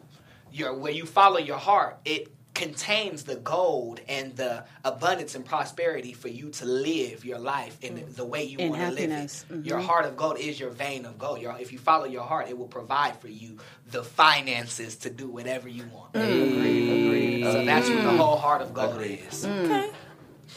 [0.52, 6.14] Your where you follow your heart, it contains the gold and the abundance and prosperity
[6.14, 9.10] for you to live your life in the, the way you want to live it.
[9.10, 9.46] happiness.
[9.52, 9.66] Mhm.
[9.66, 11.42] Your heart of gold is your vein of gold.
[11.42, 13.58] Your, if you follow your heart, it will provide for you
[13.90, 16.14] the finances to do whatever you want.
[16.14, 19.46] So that's what the whole heart of gold is.
[19.46, 19.90] Okay.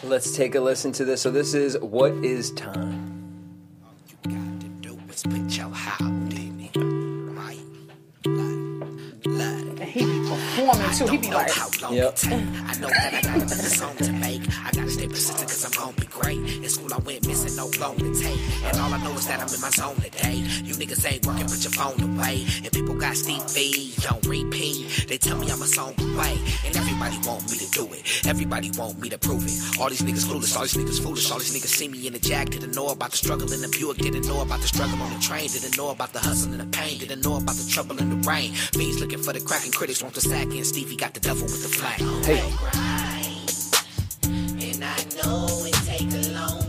[0.02, 1.22] Let's take a listen to this.
[1.22, 3.16] So this is what is time.
[10.56, 11.06] Performing too.
[11.06, 12.12] He be like, how long Yep.
[12.12, 12.32] it take.
[12.32, 14.42] I know that I got another song to make.
[14.64, 16.38] I gotta stay persistent cause I'm gonna be great.
[16.38, 18.40] In school I went missing, no loan to take.
[18.64, 20.36] And all I know is that I'm in my zone today.
[20.64, 22.46] You niggas ain't working, put your phone away.
[22.64, 25.06] And people got steep fees on repeat.
[25.08, 26.38] They tell me I'm a song away.
[26.64, 28.26] And everybody want me to do it.
[28.26, 29.80] Everybody want me to prove it.
[29.80, 31.30] All these niggas clueless, all these niggas foolish.
[31.30, 32.48] All these niggas see me in the jack.
[32.50, 33.98] Didn't know about the struggle in the Buick.
[33.98, 35.48] Didn't know about the struggle on the train.
[35.48, 36.98] Didn't know about the hustle and the pain.
[36.98, 38.52] Didn't know about the trouble in the rain.
[38.52, 41.20] Fiends looking for the crack and critics want the sack black, and Stevie got the
[41.20, 42.00] devil with the flag.
[42.24, 42.40] Hey.
[44.66, 46.62] And I know it take a long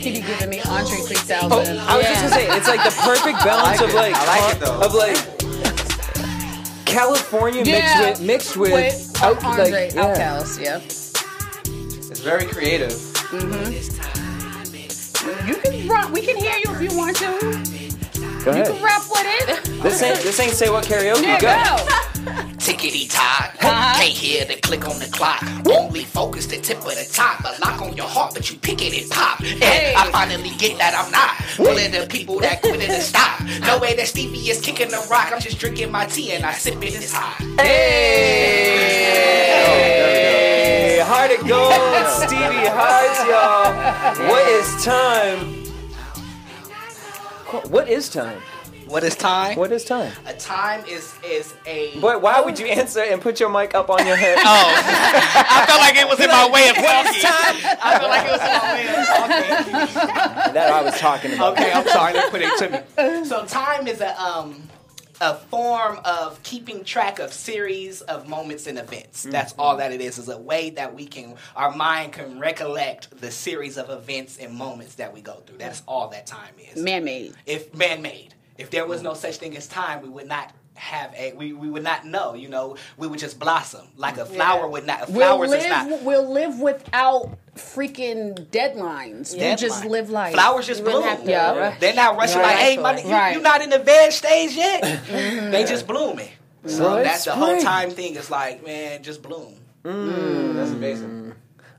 [0.00, 1.52] Stevie giving me Andre 3000.
[1.52, 4.14] Oh, I was just gonna say, it's like the perfect balance of like,
[4.84, 5.16] of like
[6.86, 8.14] California Yeah.
[8.20, 10.14] mixed with mixed with, with out- Andre like, yeah.
[10.14, 10.80] OutKast, yeah.
[10.80, 12.92] It's very creative.
[12.92, 13.72] Mm-hmm.
[15.46, 16.10] You can rock.
[16.12, 17.77] We can hear you if you want to.
[18.44, 19.82] Go You can rap with it.
[19.82, 21.22] This ain't this ain't say what karaoke.
[21.22, 21.48] Yeah, go.
[21.76, 21.76] go.
[22.58, 23.54] Tickety tock.
[23.60, 24.00] Uh-huh.
[24.00, 25.42] Can't hear the click on the clock.
[25.66, 27.40] Only focus the tip of the top.
[27.40, 29.40] A lock on your heart, but you pick it and pop.
[29.40, 29.94] And Hey.
[29.96, 33.40] I finally get that I'm not one of the people that quit it and stop.
[33.62, 35.32] No way that Stevie is kicking the rock.
[35.32, 37.40] I'm just drinking my tea and I sip it this hot.
[37.60, 38.98] Hey,
[41.04, 44.28] heart of gold, Stevie Harts, y'all.
[44.28, 45.57] What is time?
[47.48, 48.40] What is time?
[48.88, 49.56] What is time?
[49.58, 50.12] What is time?
[50.26, 51.98] A time is is a.
[52.00, 54.38] But why would you answer and put your mic up on your head?
[54.44, 57.22] Oh, I felt like it was in my way of talking.
[57.82, 60.54] I felt like it was in my way of talking.
[60.54, 61.52] that I was talking about.
[61.58, 62.12] Okay, I'm sorry.
[62.14, 63.24] Let me put it to me.
[63.24, 64.62] So time is a um
[65.20, 69.24] a form of keeping track of series of moments and events.
[69.24, 69.80] That's all mm-hmm.
[69.80, 70.18] that it is.
[70.18, 74.54] Is a way that we can our mind can recollect the series of events and
[74.54, 75.58] moments that we go through.
[75.58, 76.82] That's all that time is.
[76.82, 77.34] Man made.
[77.46, 78.34] If man made.
[78.56, 81.68] If there was no such thing as time, we would not have a we, we
[81.68, 83.86] would not know, you know, we would just blossom.
[83.96, 89.36] Like a flower would not We'll flowers live, is not we'll live without freaking deadlines.
[89.36, 90.34] We'll just live life.
[90.34, 91.02] Flowers just bloom.
[91.02, 91.56] have to Yeah.
[91.56, 91.80] rush.
[91.80, 93.32] They're not rushing like, hey, money, you, Right.
[93.34, 94.82] you're not in the veg stage yet.
[94.82, 95.50] Mm-hmm.
[95.58, 96.30] They just blooming.
[96.66, 97.04] So Right.
[97.04, 98.14] that's the whole time thing.
[98.16, 99.54] It's like, man, just bloom.
[99.84, 100.54] Mm.
[100.54, 100.74] That's mm.
[100.74, 101.34] amazing.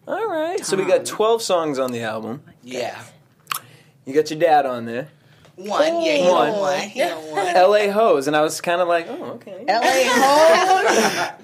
[0.08, 0.66] All right.
[0.66, 2.42] So we got 12 songs on the album.
[2.64, 3.00] Yeah.
[4.06, 5.10] You got your dad on there.
[5.68, 6.50] One, yeah, he One.
[6.52, 6.80] on one.
[6.80, 7.48] He on one.
[7.48, 7.90] L.A.
[7.90, 9.66] Hoes, and I was kind of like, oh, okay.
[9.68, 9.82] LA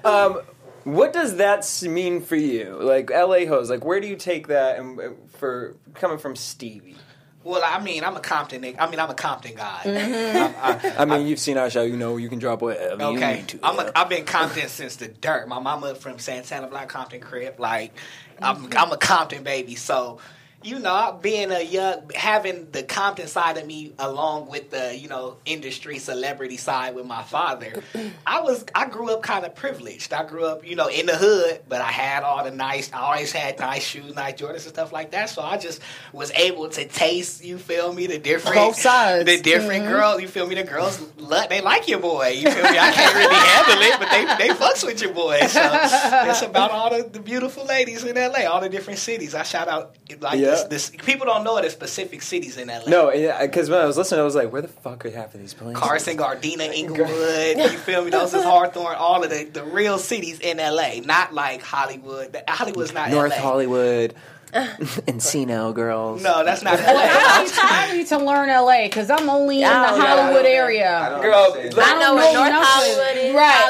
[0.00, 0.04] Hoes.
[0.04, 0.40] Um,
[0.84, 2.78] what does that mean for you?
[2.80, 3.44] Like L.A.
[3.46, 6.96] Hoes, like where do you take that and uh, for coming from Stevie?
[7.44, 8.76] Well, I mean, I'm a Compton nigga.
[8.80, 9.82] I mean, I'm a Compton guy.
[10.98, 13.48] I mean, you've seen our show, you know, you can drop whatever you Okay, need
[13.48, 13.60] to.
[13.62, 15.46] I'm a, I've been Compton since the dirt.
[15.46, 17.60] My mama from Santana Block Compton crib.
[17.60, 17.94] Like,
[18.42, 19.76] I'm I'm a Compton baby.
[19.76, 20.18] So,
[20.66, 25.08] you know, being a young, having the Compton side of me along with the you
[25.08, 27.84] know industry celebrity side with my father,
[28.26, 30.12] I was I grew up kind of privileged.
[30.12, 32.92] I grew up you know in the hood, but I had all the nice.
[32.92, 35.30] I always had nice shoes, nice Jordans and stuff like that.
[35.30, 35.80] So I just
[36.12, 37.44] was able to taste.
[37.44, 38.08] You feel me?
[38.08, 39.24] The different Both sides.
[39.24, 39.92] the different mm-hmm.
[39.92, 40.20] girls.
[40.20, 40.56] You feel me?
[40.56, 42.30] The girls, lo- they like your boy.
[42.30, 42.78] You feel me?
[42.78, 45.38] I can't really handle it, but they they fucks with your boy.
[45.46, 49.32] So it's about all the, the beautiful ladies in LA, all the different cities.
[49.32, 50.55] I shout out like Yeah.
[50.64, 51.04] This, this.
[51.04, 52.80] People don't know the specific cities in LA.
[52.86, 55.40] no, because when I was listening, I was like, where the fuck are half of
[55.40, 55.78] these places?
[55.78, 58.10] Carson, Gardena, Inglewood, you feel me?
[58.10, 62.36] Those is Hawthorne, all of the, the real cities in LA, not like Hollywood.
[62.48, 63.36] Hollywood's not North LA.
[63.38, 64.14] Hollywood,
[64.52, 66.22] Encino girls.
[66.22, 67.02] No, that's not Well, LA.
[67.02, 69.98] I need, to, I need to learn LA because I'm only in the I don't
[69.98, 70.06] know.
[70.06, 71.08] Hollywood area.
[71.10, 72.66] don't Girl, I know don't where know North.
[72.66, 73.34] Hollywood is.
[73.34, 73.65] Right.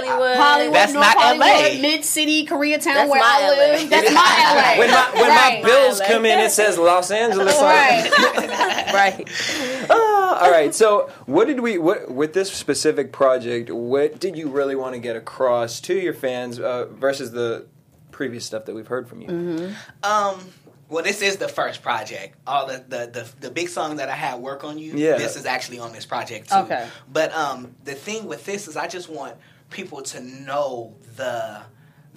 [0.74, 0.74] Hollywood.
[0.74, 1.82] Hollywood, That's North not Hollywood, LA.
[1.82, 3.56] Mid City, Koreatown, That's where my I LA.
[3.78, 3.90] live.
[3.90, 4.78] That's my LA.
[4.78, 5.62] When my when Right.
[5.62, 6.06] my bills LA.
[6.06, 7.54] come in, it says Los Angeles.
[7.58, 8.92] on it.
[8.92, 8.92] Right.
[9.26, 9.86] right.
[9.90, 10.74] Ah, all right.
[10.74, 13.70] So, what did we what with this specific project?
[13.70, 17.66] What did you really want to get across to your fans uh, versus the
[18.10, 19.74] previous stuff that we've heard from you?
[20.02, 20.40] Um.
[20.88, 22.36] Well, this is the first project.
[22.46, 24.92] All the, the the the big song that I had work on you.
[24.96, 25.16] Yeah.
[25.16, 26.58] This is actually on this project too.
[26.58, 26.86] Okay.
[27.12, 29.34] But um, the thing with this is, I just want
[29.70, 31.62] people to know the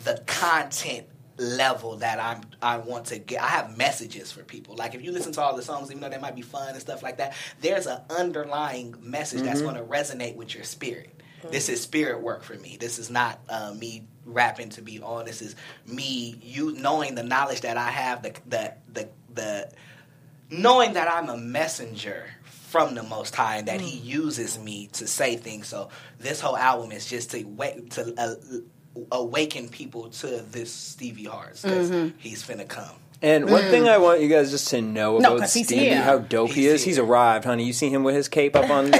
[0.03, 3.41] the content level that I'm I want to get.
[3.41, 4.75] I have messages for people.
[4.75, 6.81] Like if you listen to all the songs, even though they might be fun and
[6.81, 11.21] stuff like that, there's an underlying message that's going to resonate with your spirit.
[11.51, 12.77] This is spirit work for me.
[12.77, 15.25] This is not uh, me rapping to be on.
[15.25, 19.71] This is me you knowing the knowledge that I have, the the the, the
[20.51, 22.25] knowing that I'm a messenger
[22.69, 25.67] from the Most High and that He uses me to say things.
[25.67, 25.89] So
[26.19, 28.35] this whole album is just to wait to uh,
[29.11, 32.95] awaken people to this Stevie Harts because he's finna come.
[33.21, 35.85] And one thing I want you guys just to know No, about 'cause he's Stevie,
[35.89, 36.01] here.
[36.01, 36.83] how dope he He's is.
[36.85, 37.65] He's arrived, honey.
[37.65, 38.85] You see him with his cape up on.
[38.85, 38.91] on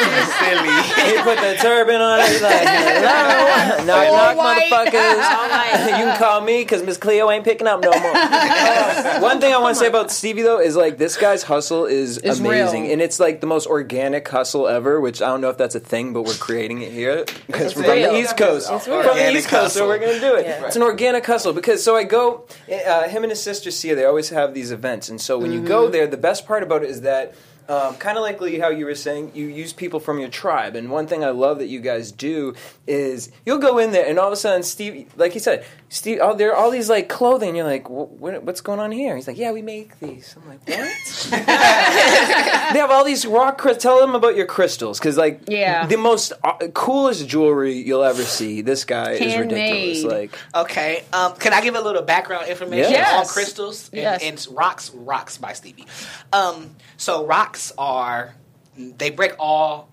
[0.00, 2.20] he put the turban on.
[2.26, 4.70] He's like, hello, knock All knock, white.
[4.70, 5.88] motherfuckers.
[5.98, 8.12] you can call me because Miss Cleo ain't picking up no more.
[8.14, 11.86] Uh, one thing I want to say about Stevie though is like this guy's hustle
[11.86, 12.92] is It's amazing, real.
[12.92, 15.00] and it's like the most organic hustle ever.
[15.00, 17.84] Which I don't know if that's a thing, but we're creating it here because we're
[17.84, 18.12] from real.
[18.12, 18.68] the East Coast.
[18.70, 19.88] It's We're from the organic East Coast, so hustle.
[19.88, 20.46] we're gonna do it.
[20.46, 20.66] Yeah.
[20.66, 22.44] It's an organic hustle because so I go.
[22.90, 25.60] Uh, him and his sister Sia, they always have these events, and so when you
[25.62, 27.34] go there, the best part about it is that.
[27.68, 30.74] Um, kind of like how you were saying, you use people from your tribe.
[30.74, 32.54] And one thing I love that you guys do
[32.88, 36.18] is you'll go in there, and all of a sudden, Steve, like he said, Steve,
[36.20, 37.54] oh, there are all these like clothing.
[37.54, 39.14] You're like, "Wh- what, what's going on here?
[39.14, 40.34] He's like, yeah, we make these.
[40.36, 41.28] I'm like, what?
[41.30, 43.82] they have all these rock crystals.
[43.84, 45.86] Tell them about your crystals, because like, Yeah.
[45.86, 48.62] the most uh, coolest jewelry you'll ever see.
[48.62, 50.02] This guy is ridiculous.
[50.04, 51.04] Like, Okay.
[51.12, 53.20] Um, can I give a little background information Yes.
[53.20, 54.22] on crystals and, Yes.
[54.22, 54.90] and rocks?
[54.94, 55.86] Rocks by Stevie.
[56.32, 58.34] Um, so rocks are
[58.76, 59.90] they break all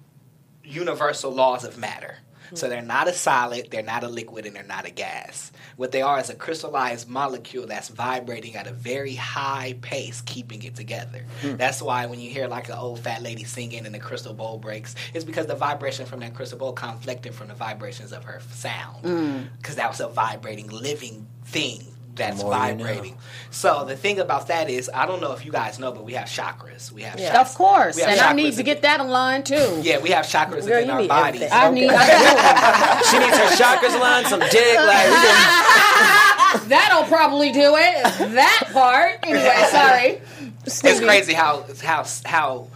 [0.64, 2.16] universal laws of matter.
[2.54, 5.52] So they're not a solid, they're not a liquid, and they're not a gas.
[5.76, 10.64] What they are is a crystallized molecule that's vibrating at a very high pace, keeping
[10.64, 11.26] it together.
[11.44, 14.60] That's why when you hear like an old fat lady singing and the crystal bowl
[14.60, 18.40] breaks, it's because the vibration from that crystal bowl conflicted from the vibrations of her
[18.54, 19.50] sound.
[19.58, 21.84] Because that was a vibrating, living thing
[22.18, 22.84] that's more you know.
[22.84, 23.18] vibrating.
[23.52, 26.14] So the thing about that is, I don't know if you guys know, but we
[26.14, 26.92] have chakras.
[26.92, 27.36] We have chakras.
[27.42, 29.80] Of course, have and I need to get that aligned too.
[29.84, 31.42] yeah, we have chakras Girl, within our bodies.
[31.44, 31.52] everything.
[31.52, 37.52] I need I she needs her chakras aligned, some dick, like, we can- that'll probably
[37.52, 38.04] do it.
[38.34, 39.20] That part.
[39.24, 40.22] Anyway, sorry.
[40.66, 42.68] It's crazy how how how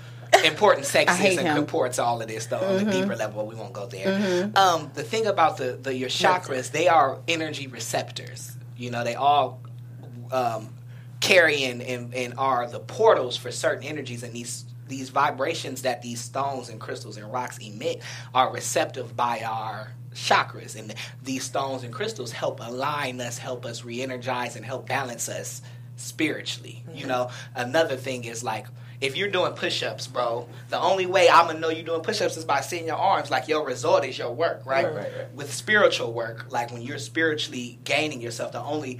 [0.45, 1.55] important sex I is and him.
[1.57, 2.87] comports all of this though on Mhm.
[2.87, 3.45] a deeper level.
[3.45, 4.07] We won't go there.
[4.07, 4.57] Mhm.
[4.57, 8.53] Um, the thing about the, the your chakras, they are energy receptors.
[8.81, 9.61] You know, they all
[10.31, 10.73] um,
[11.19, 16.01] carry in and, and are the portals for certain energies, and these these vibrations that
[16.01, 18.01] these stones and crystals and rocks emit
[18.33, 23.85] are receptive by our chakras and these stones and crystals help align us help us
[23.85, 25.61] re-energize and help balance us
[25.95, 27.29] spiritually you know?
[27.55, 28.67] Another thing is like
[29.01, 32.45] if you're doing push-ups bro the only way i'm gonna know you're doing push-ups is
[32.45, 33.29] by seeing your arms.
[33.31, 35.33] Like your result is your work right, Right, right, right.
[35.35, 38.99] with spiritual work like when you're spiritually gaining yourself the only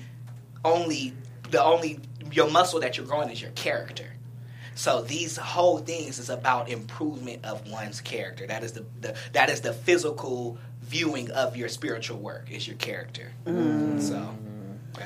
[0.66, 1.14] only
[1.50, 2.00] the only
[2.32, 4.06] your muscle that you're growing is your character.
[4.74, 8.48] So these whole things is about improvement of one's character.
[8.48, 12.78] That is the, the that is the physical viewing of your spiritual work is your
[12.78, 13.32] character.
[13.46, 14.02] Mm.
[14.02, 14.34] So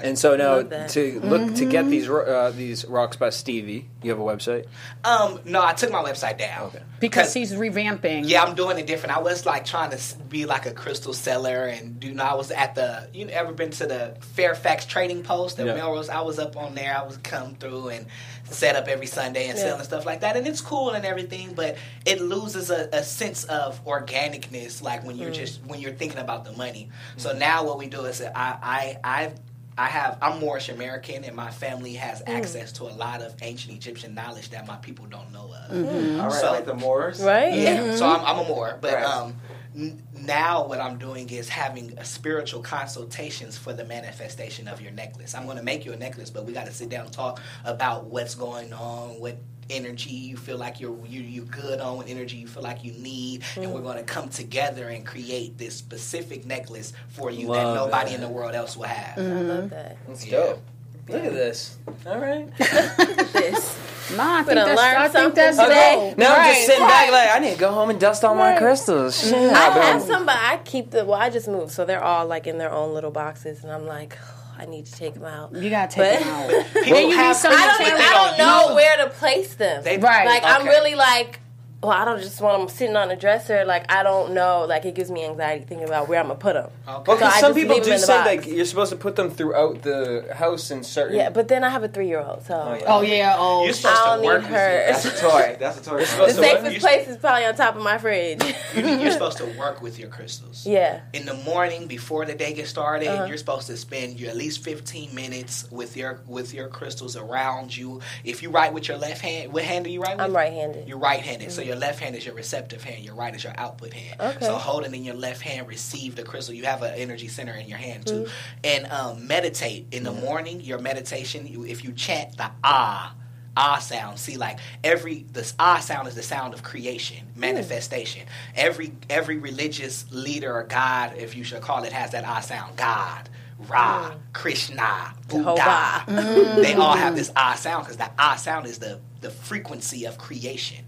[0.03, 0.89] And so now Love that.
[0.91, 1.89] to look to get Mhm.
[1.89, 4.65] these uh, these rocks by Stevie, you have a website.
[5.03, 8.23] um no i took my website down Because he's revamping.
[8.25, 9.15] Yeah, I'm doing it different.
[9.15, 12.33] I was like trying to be like a crystal seller, and do you know I
[12.33, 13.07] was at the.
[13.13, 15.75] You ever been to the Fairfax Trading Post at Yeah.
[15.75, 16.09] Melrose?
[16.09, 16.97] I was up on there.
[16.97, 18.05] I was come through and
[18.49, 19.65] set up every Sunday and Yeah.
[19.65, 21.75] selling stuff like that, and it's cool and everything, but
[22.05, 25.35] it loses a, a sense of organicness, like when you're Mm.
[25.35, 26.89] just when you're thinking about the money.
[27.17, 29.31] So now what we do is I I I.
[29.77, 33.75] I have I'm Moorish American and my family has access to a lot of ancient
[33.75, 35.71] Egyptian knowledge that my people don't know of.
[35.75, 36.21] Mhm.
[36.23, 37.19] All right, like the Moors?
[37.21, 37.53] Right?
[37.53, 37.77] Yeah.
[37.81, 37.97] Mhm.
[37.97, 39.03] So I'm, I'm a Moor, but Right.
[39.03, 39.35] um,
[39.75, 44.91] n- now what I'm doing is having a spiritual consultations for the manifestation of your
[44.93, 45.35] necklace.
[45.35, 47.41] I'm going to make you a necklace, but we got to sit down and talk
[47.65, 49.35] about what's going on, what
[49.69, 52.91] energy you feel like you're you, you're good on, what energy you feel like you
[52.93, 53.87] need, and we're mm-hmm.
[53.87, 58.15] going to come together and create this specific necklace for you that nobody that.
[58.15, 59.17] in the world else will have.
[59.17, 59.67] I love mm-hmm.
[59.69, 59.97] that.
[60.07, 60.61] That's dope.
[61.07, 61.77] Look at this.
[62.07, 62.49] All right.
[62.57, 63.77] this.
[64.15, 66.09] Nah, I think that's, learn I think something that's today.
[66.09, 66.17] dope.
[66.17, 68.57] Now I'm just sitting back like I need to go home and dust all my
[68.57, 69.21] crystals.
[69.21, 69.33] Mm-hmm.
[69.33, 69.53] Shit.
[69.53, 71.05] I I've been- have some, but I keep the.
[71.05, 73.85] Well, I just moved, so they're all like in their own little boxes, and I'm
[73.85, 74.17] like,
[74.57, 75.53] I need to take them out.
[75.55, 76.33] You gotta take But- them
[76.65, 76.73] out.
[76.83, 77.77] People you have some I things, don't.
[77.79, 79.83] but Even, they I don't don't know where to place them.
[79.83, 80.25] They- Right.
[80.27, 81.39] Like I'm really like.
[81.85, 83.63] Well, I don't just want them sitting on a dresser.
[83.65, 84.65] Like I don't know.
[84.67, 86.71] Like it gives me anxiety thinking about where I'm gonna put them.
[87.05, 88.25] Well, So some people leave 'em do say box.
[88.27, 91.17] like you're supposed to put them throughout the house in certain.
[91.17, 93.35] Yeah, but then I have a three year old, so Oh yeah.
[93.37, 93.63] Oh.
[93.65, 94.83] You're supposed I to don't work need with her.
[94.87, 95.57] That's a toy.
[95.59, 95.99] That's a toy.
[95.99, 98.41] the supposed to safest place is probably on top of my fridge.
[98.75, 100.65] You need- you're supposed to work with your crystals.
[100.75, 101.01] yeah.
[101.13, 103.25] in the morning before the day gets started Uh-huh.
[103.25, 107.75] you're supposed to spend your at least 15 minutes with your with your crystals around
[107.75, 110.35] you if you write with your left hand what hand do you write with I'm
[110.35, 110.87] right-handed.
[110.87, 113.93] you're right-handed so your left hand is your receptive hand your right is your output
[113.93, 114.19] hand.
[114.19, 114.45] Okay.
[114.45, 116.53] so holding in your left hand receive the crystal.
[116.53, 118.23] You have an energy center in your hand too.
[118.23, 118.59] Mm-hmm.
[118.63, 119.87] and um, meditate.
[119.91, 123.15] In the morning your meditation you, if you chant the ah
[123.57, 128.25] ah sound see like every this ah sound is the sound of creation manifestation.
[128.55, 132.75] Every every religious leader or god if you should call it has that ah sound.
[132.75, 133.29] God
[133.69, 136.03] ra krishna buddha.
[136.07, 136.61] Jehovah.
[136.61, 140.17] they all have this ah sound because that ah sound is the the frequency of
[140.17, 140.85] creation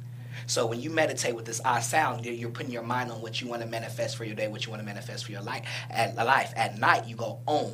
[0.47, 3.39] so when you meditate with this ah sound, you're, you're putting your mind on what
[3.41, 5.63] you want to manifest for your day, what you want to manifest for your life.
[5.89, 7.71] At life, at night, you go om.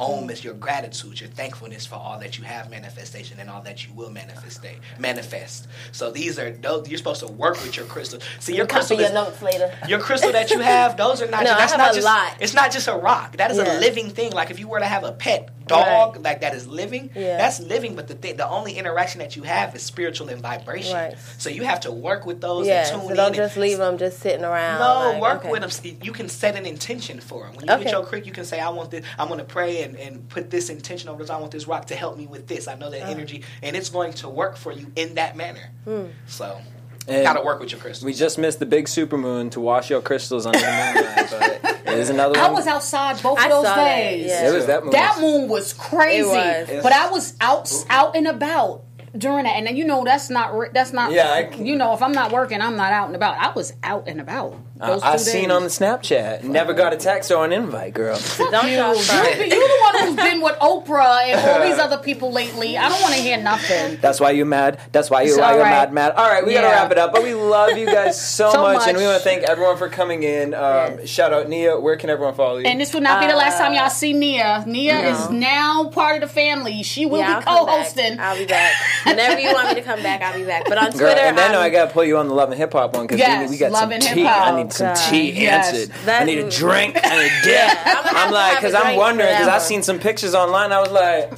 [0.00, 3.86] Om is your gratitude, your thankfulness for all that you have manifestation and all that
[3.86, 4.60] you will manifest.
[4.98, 5.68] Manifest.
[5.92, 8.18] So these are those you're supposed to work with your crystal.
[8.40, 9.72] See your crystal your notes later.
[9.88, 11.44] your crystal that you have, those are not.
[11.44, 12.04] No, I that's have not a just.
[12.04, 12.36] lot.
[12.40, 13.36] It's not just a rock.
[13.36, 13.78] That is Yeah.
[13.78, 14.32] a living thing.
[14.32, 17.10] Like if you were to have a pet dog like that is living.
[17.14, 17.36] Yeah.
[17.38, 20.94] That's living, but the thing, the only interaction that you have is spiritual and vibration.
[20.94, 21.14] Right.
[21.38, 23.16] So you have to work with those Yeah, and tune so in.
[23.16, 24.78] don't and- just leave them just sitting around.
[24.80, 25.50] no, like, work okay.
[25.50, 25.96] with them.
[26.02, 27.56] You can set an intention for them.
[27.56, 27.84] When you Okay.
[27.84, 29.04] get your creek, you can say, "I want this.
[29.18, 31.30] I'm going to pray and, and put this intention over this.
[31.30, 32.68] I want this rock to help me with this.
[32.68, 33.10] I know that Uh.
[33.10, 36.06] energy, and it's going to work for you in that manner." Hmm.
[36.26, 36.58] So,
[37.06, 38.04] got to work with your crystals.
[38.04, 41.98] We just missed the big supermoon to wash your crystals under the moonlight, but it
[41.98, 42.54] is another I one.
[42.54, 44.26] was outside both I of those saw that, days.
[44.26, 44.48] yeah.
[44.50, 44.92] It was that moon.
[44.92, 46.28] That moon was crazy.
[46.30, 46.82] It was.
[46.82, 48.84] But I was out out and about
[49.16, 51.12] during that, and then you know that's not re- that's not.
[51.12, 53.36] Yeah, I- you know if I'm not working, I'm not out and about.
[53.38, 54.56] I was out and about.
[54.82, 56.42] I, Those I seen on the Snapchat.
[56.42, 58.18] Never got a text or an invite, girl.
[58.38, 59.38] Don't You, y'all you, front.
[59.38, 62.76] the one who's been with Oprah and all these other people lately.
[62.76, 63.98] I don't want to hear nothing.
[64.00, 64.80] That's why you're mad.
[64.90, 65.70] That's why you It's why all you're right.
[65.70, 66.12] mad, mad.
[66.12, 67.12] All right, we gotta wrap it up.
[67.12, 69.88] But we love you guys so, So much, and we want to thank everyone for
[69.88, 70.52] coming in.
[70.54, 71.78] Um, Shout out Nia.
[71.78, 72.66] Where can everyone follow you?
[72.66, 74.64] And this will not be the last time Uh, y'all see Nia.
[74.66, 75.08] Nia no.
[75.10, 76.82] is now part of the family.
[76.82, 78.18] She will Yeah, I'll be co-hosting.
[78.18, 78.72] I'll be back.
[79.04, 80.64] Whenever you want me to come back, I'll be back.
[80.68, 82.58] But on Girl, Twitter, and then I'm, I gotta pull you on the love and
[82.58, 84.20] hip hop one because Yes, we, we got Love some and tea.
[84.20, 84.71] Hip Hop.
[84.80, 85.72] I some tea Yes.
[85.74, 86.08] answered.
[86.08, 87.52] I need a drink and a dip.
[87.54, 90.72] Yeah, I'm gonna I'm like, because I'm wondering because I've seen some pictures online.
[90.72, 91.32] I was like,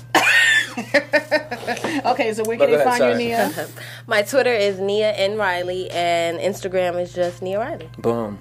[2.06, 3.68] Okay, so where can go they find you, Nia?
[4.06, 7.88] my Twitter is Nia N Riley, and Instagram is just Nia Riley.
[7.98, 8.38] boom,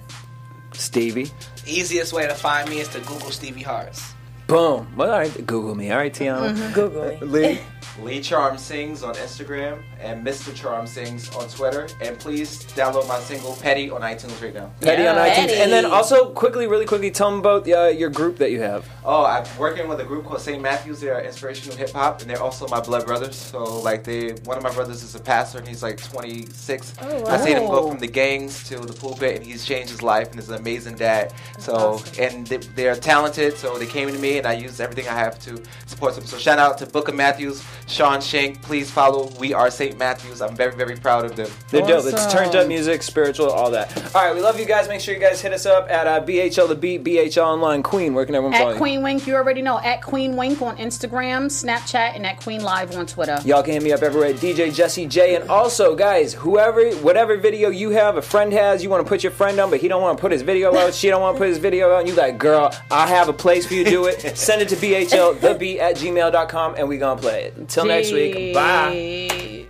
[0.72, 1.30] Stevie,
[1.66, 4.12] Easiest way to find me is to Google Stevie Harts.
[4.46, 4.92] boom.
[4.96, 5.90] Well, all right, Google me.
[5.90, 6.52] All right, Tiana.
[6.54, 6.72] Mm-hmm.
[6.74, 7.18] Google me.
[7.26, 7.60] Lee.
[8.02, 10.54] Lee Charm Sings on Instagram and Mr.
[10.54, 11.88] Charm Sings on Twitter.
[12.00, 14.70] And please download my single Petty on iTunes right now.
[14.80, 15.28] Petty on Yeah.
[15.28, 15.34] iTunes.
[15.34, 15.54] Petty.
[15.54, 18.86] And then also, quickly, really quickly, tell them about uh, your group that you have.
[19.04, 20.60] Oh, I'm working with a group called St.
[20.60, 21.00] Matthews.
[21.00, 23.36] They are inspirational hip hop, and they're also my blood brothers.
[23.36, 26.94] So, like, they one of my brothers is a pastor, and he's like 26.
[27.00, 27.30] Oh, wow.
[27.30, 27.80] I seen him wow.
[27.80, 30.56] go from the gangs to the pulpit, and he's changed his life, and is an
[30.56, 31.32] amazing dad.
[31.58, 35.14] So, and they, they're talented, so they came to me, and I used everything I
[35.14, 36.24] have to support them.
[36.26, 38.62] So, shout out to Booker Matthews, Sean Shank.
[38.62, 39.98] Please follow We Are St.
[39.98, 40.40] Matthews.
[40.42, 41.50] I'm very, very proud of them.
[41.70, 42.04] They're dope.
[42.06, 42.30] It's Awesome.
[42.44, 43.96] turned up music, spiritual, all that.
[44.14, 44.88] All right, we love you guys.
[44.88, 48.14] Make sure you guys hit us up at uh, BHL The Beat, BHL Online Queen.
[48.14, 48.78] Where can everyone follow At you?
[48.78, 49.78] Queen Wink, you already know.
[49.80, 53.38] At Queen Wink on Instagram, Snapchat, and at Queen Live on Twitter.
[53.44, 55.34] Y'all can hit me up everywhere at DJ Jesse J.
[55.36, 59.22] And also, guys, whoever, whatever video you have, a friend has, you want to put
[59.22, 61.36] your friend on, but he don't want to put his video out, she don't want
[61.36, 63.84] to put his video out, and you like, girl, I have a place for you
[63.84, 64.14] to do it.
[64.36, 67.63] Send it to BHL, the beat at gmail.com, and we gonna play it.
[67.64, 69.64] Until next week, bye.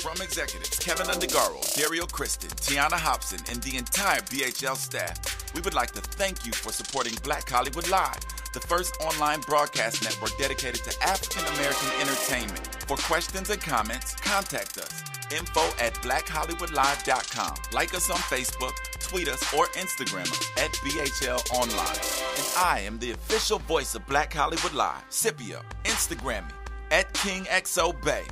[0.00, 5.74] From executives Kevin Undergaro, Dario Kristen, Tiana Hobson, and the entire BHL staff, we would
[5.74, 8.18] like to thank you for supporting Black Hollywood Live,
[8.54, 12.66] the first online broadcast network dedicated to African American entertainment.
[12.86, 15.02] For questions and comments, contact us.
[15.32, 17.56] Info at blackhollywoodlive.com.
[17.72, 21.98] Like us on Facebook, tweet us, or Instagram us at BHL Online.
[22.36, 25.60] And I am the official voice of Black Hollywood Live, Scipio.
[25.84, 26.54] Instagram me
[26.92, 28.24] at KingXOBay.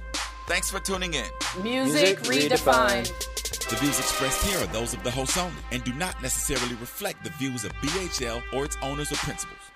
[0.46, 1.26] Thanks for tuning in.
[1.62, 3.10] Music, redefined.
[3.68, 7.24] The views expressed here are those of the host only and do not necessarily reflect
[7.24, 9.71] the views of BHL or its owners or principals.